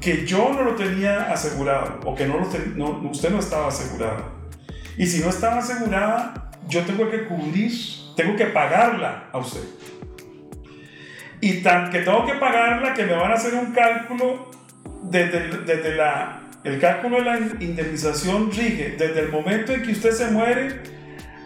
Que 0.00 0.26
yo 0.26 0.52
no 0.52 0.62
lo 0.62 0.74
tenía 0.74 1.32
asegurado 1.32 2.00
o 2.04 2.14
que 2.14 2.26
no, 2.26 2.38
lo 2.38 3.10
usted 3.10 3.30
no 3.30 3.38
estaba 3.38 3.68
asegurado. 3.68 4.38
Y 4.96 5.06
si 5.06 5.20
no 5.20 5.30
estaba 5.30 5.58
asegurada, 5.58 6.50
yo 6.68 6.82
tengo 6.82 7.10
que 7.10 7.24
cubrir, 7.24 7.72
tengo 8.16 8.36
que 8.36 8.46
pagarla 8.46 9.28
a 9.32 9.38
usted. 9.38 9.62
Y 11.40 11.62
tan 11.62 11.90
que 11.90 12.00
tengo 12.00 12.26
que 12.26 12.34
pagarla 12.34 12.94
que 12.94 13.04
me 13.04 13.14
van 13.14 13.30
a 13.30 13.34
hacer 13.34 13.54
un 13.54 13.72
cálculo 13.72 14.50
desde, 15.04 15.58
desde 15.64 15.96
la... 15.96 16.42
El 16.64 16.80
cálculo 16.80 17.18
de 17.18 17.24
la 17.24 17.38
indemnización 17.38 18.50
rige 18.50 18.96
desde 18.98 19.20
el 19.20 19.28
momento 19.30 19.72
en 19.72 19.82
que 19.82 19.92
usted 19.92 20.10
se 20.10 20.26
muere 20.32 20.82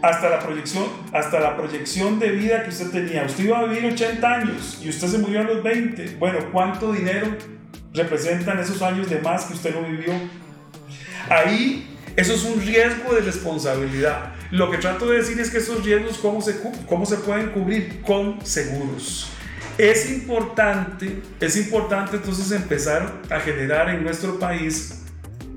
hasta 0.01 0.29
la 0.29 0.39
proyección, 0.39 0.85
hasta 1.13 1.39
la 1.39 1.55
proyección 1.55 2.19
de 2.19 2.31
vida 2.31 2.63
que 2.63 2.69
usted 2.69 2.89
tenía. 2.89 3.23
Usted 3.23 3.45
iba 3.45 3.59
a 3.59 3.65
vivir 3.65 3.93
80 3.93 4.27
años 4.27 4.81
y 4.83 4.89
usted 4.89 5.07
se 5.07 5.19
murió 5.19 5.41
a 5.41 5.43
los 5.43 5.63
20. 5.63 6.17
Bueno, 6.17 6.39
¿cuánto 6.51 6.91
dinero 6.91 7.27
representan 7.93 8.59
esos 8.59 8.81
años 8.81 9.09
de 9.09 9.19
más 9.19 9.45
que 9.45 9.53
usted 9.53 9.73
no 9.73 9.87
vivió? 9.87 10.13
Ahí 11.29 11.89
Eso 12.15 12.33
es 12.33 12.43
un 12.43 12.61
riesgo 12.61 13.15
de 13.15 13.21
responsabilidad. 13.21 14.33
Lo 14.51 14.69
que 14.69 14.77
trato 14.77 15.09
de 15.09 15.17
decir 15.17 15.39
es 15.39 15.49
que 15.49 15.57
esos 15.57 15.83
riesgos, 15.83 16.19
¿cómo 16.19 16.41
se, 16.41 16.61
cómo 16.87 17.07
se 17.07 17.17
pueden 17.17 17.49
cubrir? 17.49 18.03
Con 18.03 18.45
seguros. 18.45 19.31
Es 19.79 20.11
importante, 20.11 21.23
es 21.39 21.57
importante 21.57 22.17
entonces 22.17 22.51
empezar 22.51 23.11
a 23.31 23.39
generar 23.39 23.89
en 23.89 24.03
nuestro 24.03 24.37
país, 24.37 25.01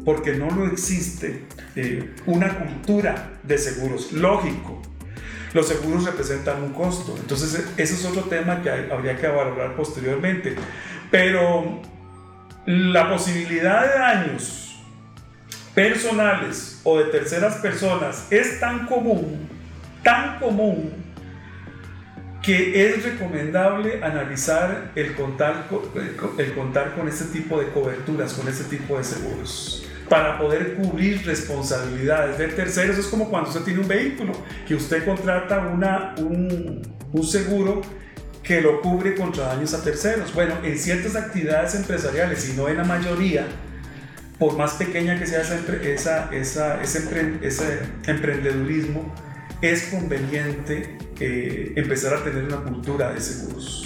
porque 0.07 0.33
no 0.33 0.51
lo 0.51 0.67
existe, 0.67 1.43
eh, 1.75 2.15
una 2.25 2.59
cultura 2.59 3.39
de 3.43 3.59
seguros. 3.59 4.13
Lógico, 4.13 4.81
los 5.53 5.69
seguros 5.69 6.05
representan 6.05 6.63
un 6.63 6.73
costo, 6.73 7.15
entonces 7.19 7.67
ese 7.77 7.95
es 7.95 8.05
otro 8.07 8.23
tema 8.23 8.63
que 8.63 8.71
habría 8.71 9.19
que 9.19 9.27
valorar 9.27 9.77
posteriormente. 9.77 10.57
Pero 11.11 11.83
la 12.67 13.09
posibilidad 13.09 13.83
de 13.83 13.99
daños 13.99 14.77
personales 15.75 16.81
o 16.83 16.99
de 16.99 17.05
terceras 17.05 17.57
personas 17.57 18.27
es 18.31 18.59
tan 18.59 18.87
común, 18.87 19.49
tan 20.03 20.39
común, 20.41 20.93
que 22.43 22.87
es 22.87 23.05
recomendable 23.05 24.03
analizar 24.03 24.93
el 24.95 25.15
contar, 25.15 25.67
el 26.39 26.55
contar 26.55 26.95
con 26.95 27.09
este 27.09 27.25
tipo 27.27 27.61
de 27.61 27.69
coberturas, 27.69 28.35
con 28.35 28.49
este 28.49 28.65
tipo 28.65 28.99
de 28.99 29.05
seguros, 29.05 29.85
para 30.09 30.39
poder 30.39 30.75
cubrir 30.75 31.25
responsabilidades 31.27 32.39
de 32.39 32.49
terceros. 32.49 32.99
Es 32.99 33.07
como 33.07 33.29
cuando 33.29 33.51
usted 33.51 33.63
tiene 33.63 33.81
un 33.81 33.89
vehículo, 33.89 34.33
que 34.67 34.75
usted 34.75 35.05
contrata 35.05 35.59
una, 35.59 36.15
un, 36.19 36.83
un 37.13 37.25
seguro 37.25 37.83
que 38.47 38.61
lo 38.61 38.81
cubre 38.81 39.15
contra 39.15 39.47
daños 39.47 39.75
a 39.75 39.83
terceros. 39.83 40.33
Bueno, 40.33 40.55
en 40.63 40.79
ciertas 40.79 41.17
actividades 41.17 41.75
empresariales, 41.75 42.49
y 42.49 42.53
no 42.53 42.69
en 42.69 42.77
la 42.77 42.85
mayoría, 42.85 43.47
por 44.39 44.57
más 44.57 44.75
pequeña 44.75 45.19
que 45.19 45.27
sea 45.27 45.41
esa, 45.41 45.59
esa, 45.83 46.33
esa 46.33 46.83
ese, 46.83 47.39
ese 47.43 47.81
emprendedurismo, 48.07 49.13
es 49.63 49.85
conveniente 49.85 50.99
eh, 51.19 51.73
empezar 51.77 52.15
a 52.15 52.23
tener 52.23 52.45
una 52.45 52.59
cultura 52.59 53.13
de 53.13 53.21
seguros. 53.21 53.83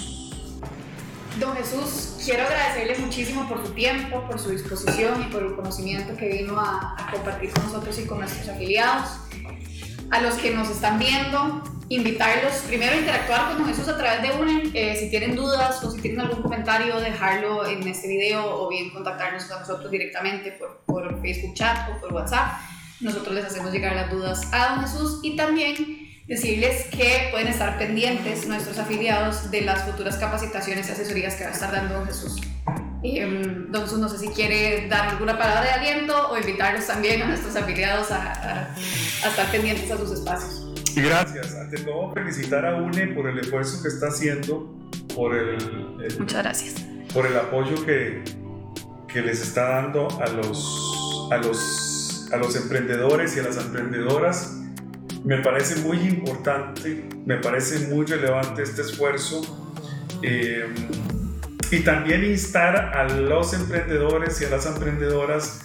Don 1.39 1.55
Jesús, 1.55 2.19
quiero 2.23 2.43
agradecerle 2.43 2.97
muchísimo 2.99 3.47
por 3.47 3.65
su 3.65 3.71
tiempo, 3.71 4.27
por 4.27 4.37
su 4.37 4.49
disposición 4.49 5.23
y 5.23 5.31
por 5.31 5.41
el 5.43 5.55
conocimiento 5.55 6.15
que 6.17 6.27
vino 6.27 6.59
a, 6.59 7.09
compartir 7.11 7.49
con 7.51 7.63
nosotros 7.63 7.97
y 7.99 8.05
con 8.05 8.19
nuestros 8.19 8.47
afiliados. 8.49 9.09
A 10.11 10.21
los 10.21 10.35
que 10.35 10.53
nos 10.53 10.69
están 10.69 10.99
viendo, 10.99 11.63
invitarlos 11.95 12.53
primero 12.67 12.93
a 12.93 12.97
interactuar 12.97 13.55
con 13.55 13.65
Jesús 13.65 13.87
a 13.87 13.97
través 13.97 14.21
de 14.21 14.41
UNE. 14.41 14.71
Eh, 14.73 14.95
si 14.95 15.09
tienen 15.09 15.35
dudas 15.35 15.83
o 15.83 15.91
si 15.91 15.99
tienen 16.01 16.21
algún 16.21 16.41
comentario, 16.41 16.99
dejarlo 16.99 17.65
en 17.65 17.87
este 17.87 18.07
video 18.07 18.61
o 18.61 18.69
bien 18.69 18.89
contactarnos 18.91 19.43
con 19.45 19.59
nosotros 19.59 19.91
directamente 19.91 20.51
por, 20.53 20.81
por 20.85 21.21
Facebook 21.21 21.53
Chat 21.53 21.89
o 21.89 21.99
por 21.99 22.13
WhatsApp. 22.13 22.59
Nosotros 22.99 23.35
les 23.35 23.45
hacemos 23.45 23.71
llegar 23.71 23.95
las 23.95 24.11
dudas 24.11 24.47
a 24.51 24.75
Don 24.75 24.81
Jesús 24.81 25.19
y 25.23 25.35
también 25.35 26.09
decirles 26.27 26.85
que 26.85 27.27
pueden 27.31 27.47
estar 27.47 27.77
pendientes 27.77 28.47
nuestros 28.47 28.77
afiliados 28.77 29.51
de 29.51 29.61
las 29.61 29.83
futuras 29.83 30.17
capacitaciones 30.17 30.87
y 30.87 30.91
asesorías 30.91 31.35
que 31.35 31.43
va 31.43 31.49
a 31.49 31.53
estar 31.53 31.71
dando 31.71 31.95
Don 31.95 32.05
Jesús. 32.05 32.39
Um, 33.03 33.71
don 33.71 33.81
Jesús, 33.81 33.97
no 33.97 34.07
sé 34.07 34.19
si 34.19 34.27
quiere 34.27 34.87
dar 34.87 35.09
alguna 35.09 35.35
palabra 35.35 35.63
de 35.63 35.71
aliento 35.71 36.29
o 36.29 36.37
invitarlos 36.37 36.85
también 36.85 37.23
a 37.23 37.25
nuestros 37.25 37.55
afiliados 37.55 38.11
a, 38.11 38.67
a, 39.23 39.27
estar 39.27 39.51
pendientes 39.51 39.89
a 39.89 39.97
sus 39.97 40.11
espacios. 40.11 40.70
Gracias. 40.95 41.55
Ante 41.55 41.77
todo, 41.77 42.11
felicitar 42.13 42.65
a 42.65 42.75
UNE 42.75 43.07
por 43.07 43.27
el 43.27 43.39
esfuerzo 43.39 43.81
que 43.81 43.89
está 43.89 44.07
haciendo, 44.07 44.77
por 45.15 45.35
el, 45.35 45.57
Muchas 46.19 46.43
gracias. 46.43 46.85
por 47.13 47.25
el 47.25 47.37
apoyo 47.37 47.85
que, 47.85 48.23
que 49.07 49.21
les 49.21 49.41
está 49.41 49.81
dando 49.81 50.07
a 50.21 50.27
los, 50.27 51.29
a 51.31 51.37
los 51.37 51.81
a 52.31 52.37
los 52.37 52.55
emprendedores 52.55 53.35
y 53.35 53.39
a 53.39 53.43
las 53.43 53.57
emprendedoras. 53.57 54.57
Me 55.23 55.37
parece 55.39 55.81
muy 55.81 55.97
importante, 55.97 57.07
me 57.25 57.37
parece 57.37 57.87
muy 57.87 58.05
relevante 58.05 58.63
este 58.63 58.81
esfuerzo. 58.81 59.41
Eh, 60.23 60.65
y 61.69 61.79
también 61.81 62.25
instar 62.25 62.75
a 62.75 63.07
los 63.07 63.53
emprendedores 63.53 64.41
y 64.41 64.45
a 64.45 64.49
las 64.49 64.65
emprendedoras 64.65 65.61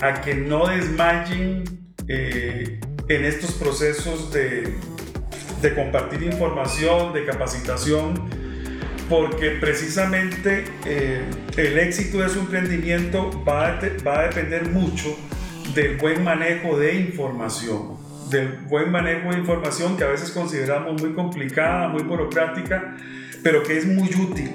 a 0.00 0.20
que 0.20 0.34
no 0.34 0.66
desmayen 0.68 1.64
eh, 2.08 2.80
en 3.10 3.24
estos 3.24 3.52
procesos 3.52 4.32
de, 4.32 4.72
de, 5.60 5.74
compartir 5.74 6.22
información, 6.22 7.12
de 7.12 7.24
capacitación, 7.24 8.14
porque 9.08 9.58
precisamente 9.60 10.64
eh, 10.86 11.24
el 11.56 11.78
éxito 11.78 12.18
de 12.18 12.28
su 12.28 12.38
emprendimiento 12.38 13.30
va 13.44 13.80
va 14.06 14.20
a 14.20 14.22
depender 14.28 14.68
mucho 14.68 15.16
del 15.74 15.96
buen 15.96 16.22
manejo 16.22 16.78
de 16.78 16.94
información, 16.94 17.96
del 18.30 18.58
buen 18.68 18.92
manejo 18.92 19.32
de 19.32 19.38
información 19.38 19.96
que 19.96 20.04
a 20.04 20.08
veces 20.08 20.30
consideramos 20.30 21.02
muy 21.02 21.12
complicada, 21.12 21.88
muy 21.88 22.04
burocrática, 22.04 22.96
pero 23.42 23.64
que 23.64 23.76
es 23.76 23.86
muy 23.86 24.08
útil. 24.14 24.52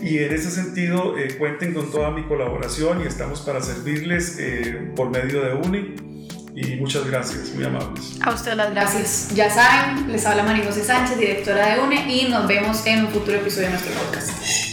Y 0.00 0.18
en 0.18 0.32
ese 0.32 0.50
sentido, 0.50 1.18
eh, 1.18 1.34
cuenten 1.36 1.74
con 1.74 1.90
toda 1.90 2.10
mi 2.10 2.22
colaboración 2.22 3.02
y 3.02 3.06
estamos 3.06 3.42
para 3.42 3.60
servirles 3.60 4.38
eh, 4.38 4.92
por 4.96 5.10
medio 5.10 5.42
de 5.42 5.52
UNI. 5.54 6.07
Y 6.54 6.76
muchas 6.76 7.06
gracias, 7.06 7.50
muy 7.54 7.64
amables. 7.64 8.18
A 8.22 8.32
ustedes 8.32 8.56
las 8.56 8.70
gracias. 8.72 9.28
Ya 9.34 9.50
saben, 9.50 10.10
les 10.10 10.26
habla 10.26 10.42
María 10.42 10.64
José 10.64 10.84
Sánchez, 10.84 11.18
directora 11.18 11.74
de 11.74 11.80
UNE, 11.80 12.12
y 12.12 12.28
nos 12.28 12.46
vemos 12.46 12.84
en 12.86 13.04
un 13.04 13.10
futuro 13.10 13.36
episodio 13.36 13.66
de 13.66 13.70
nuestro 13.74 13.92
podcast. 13.94 14.67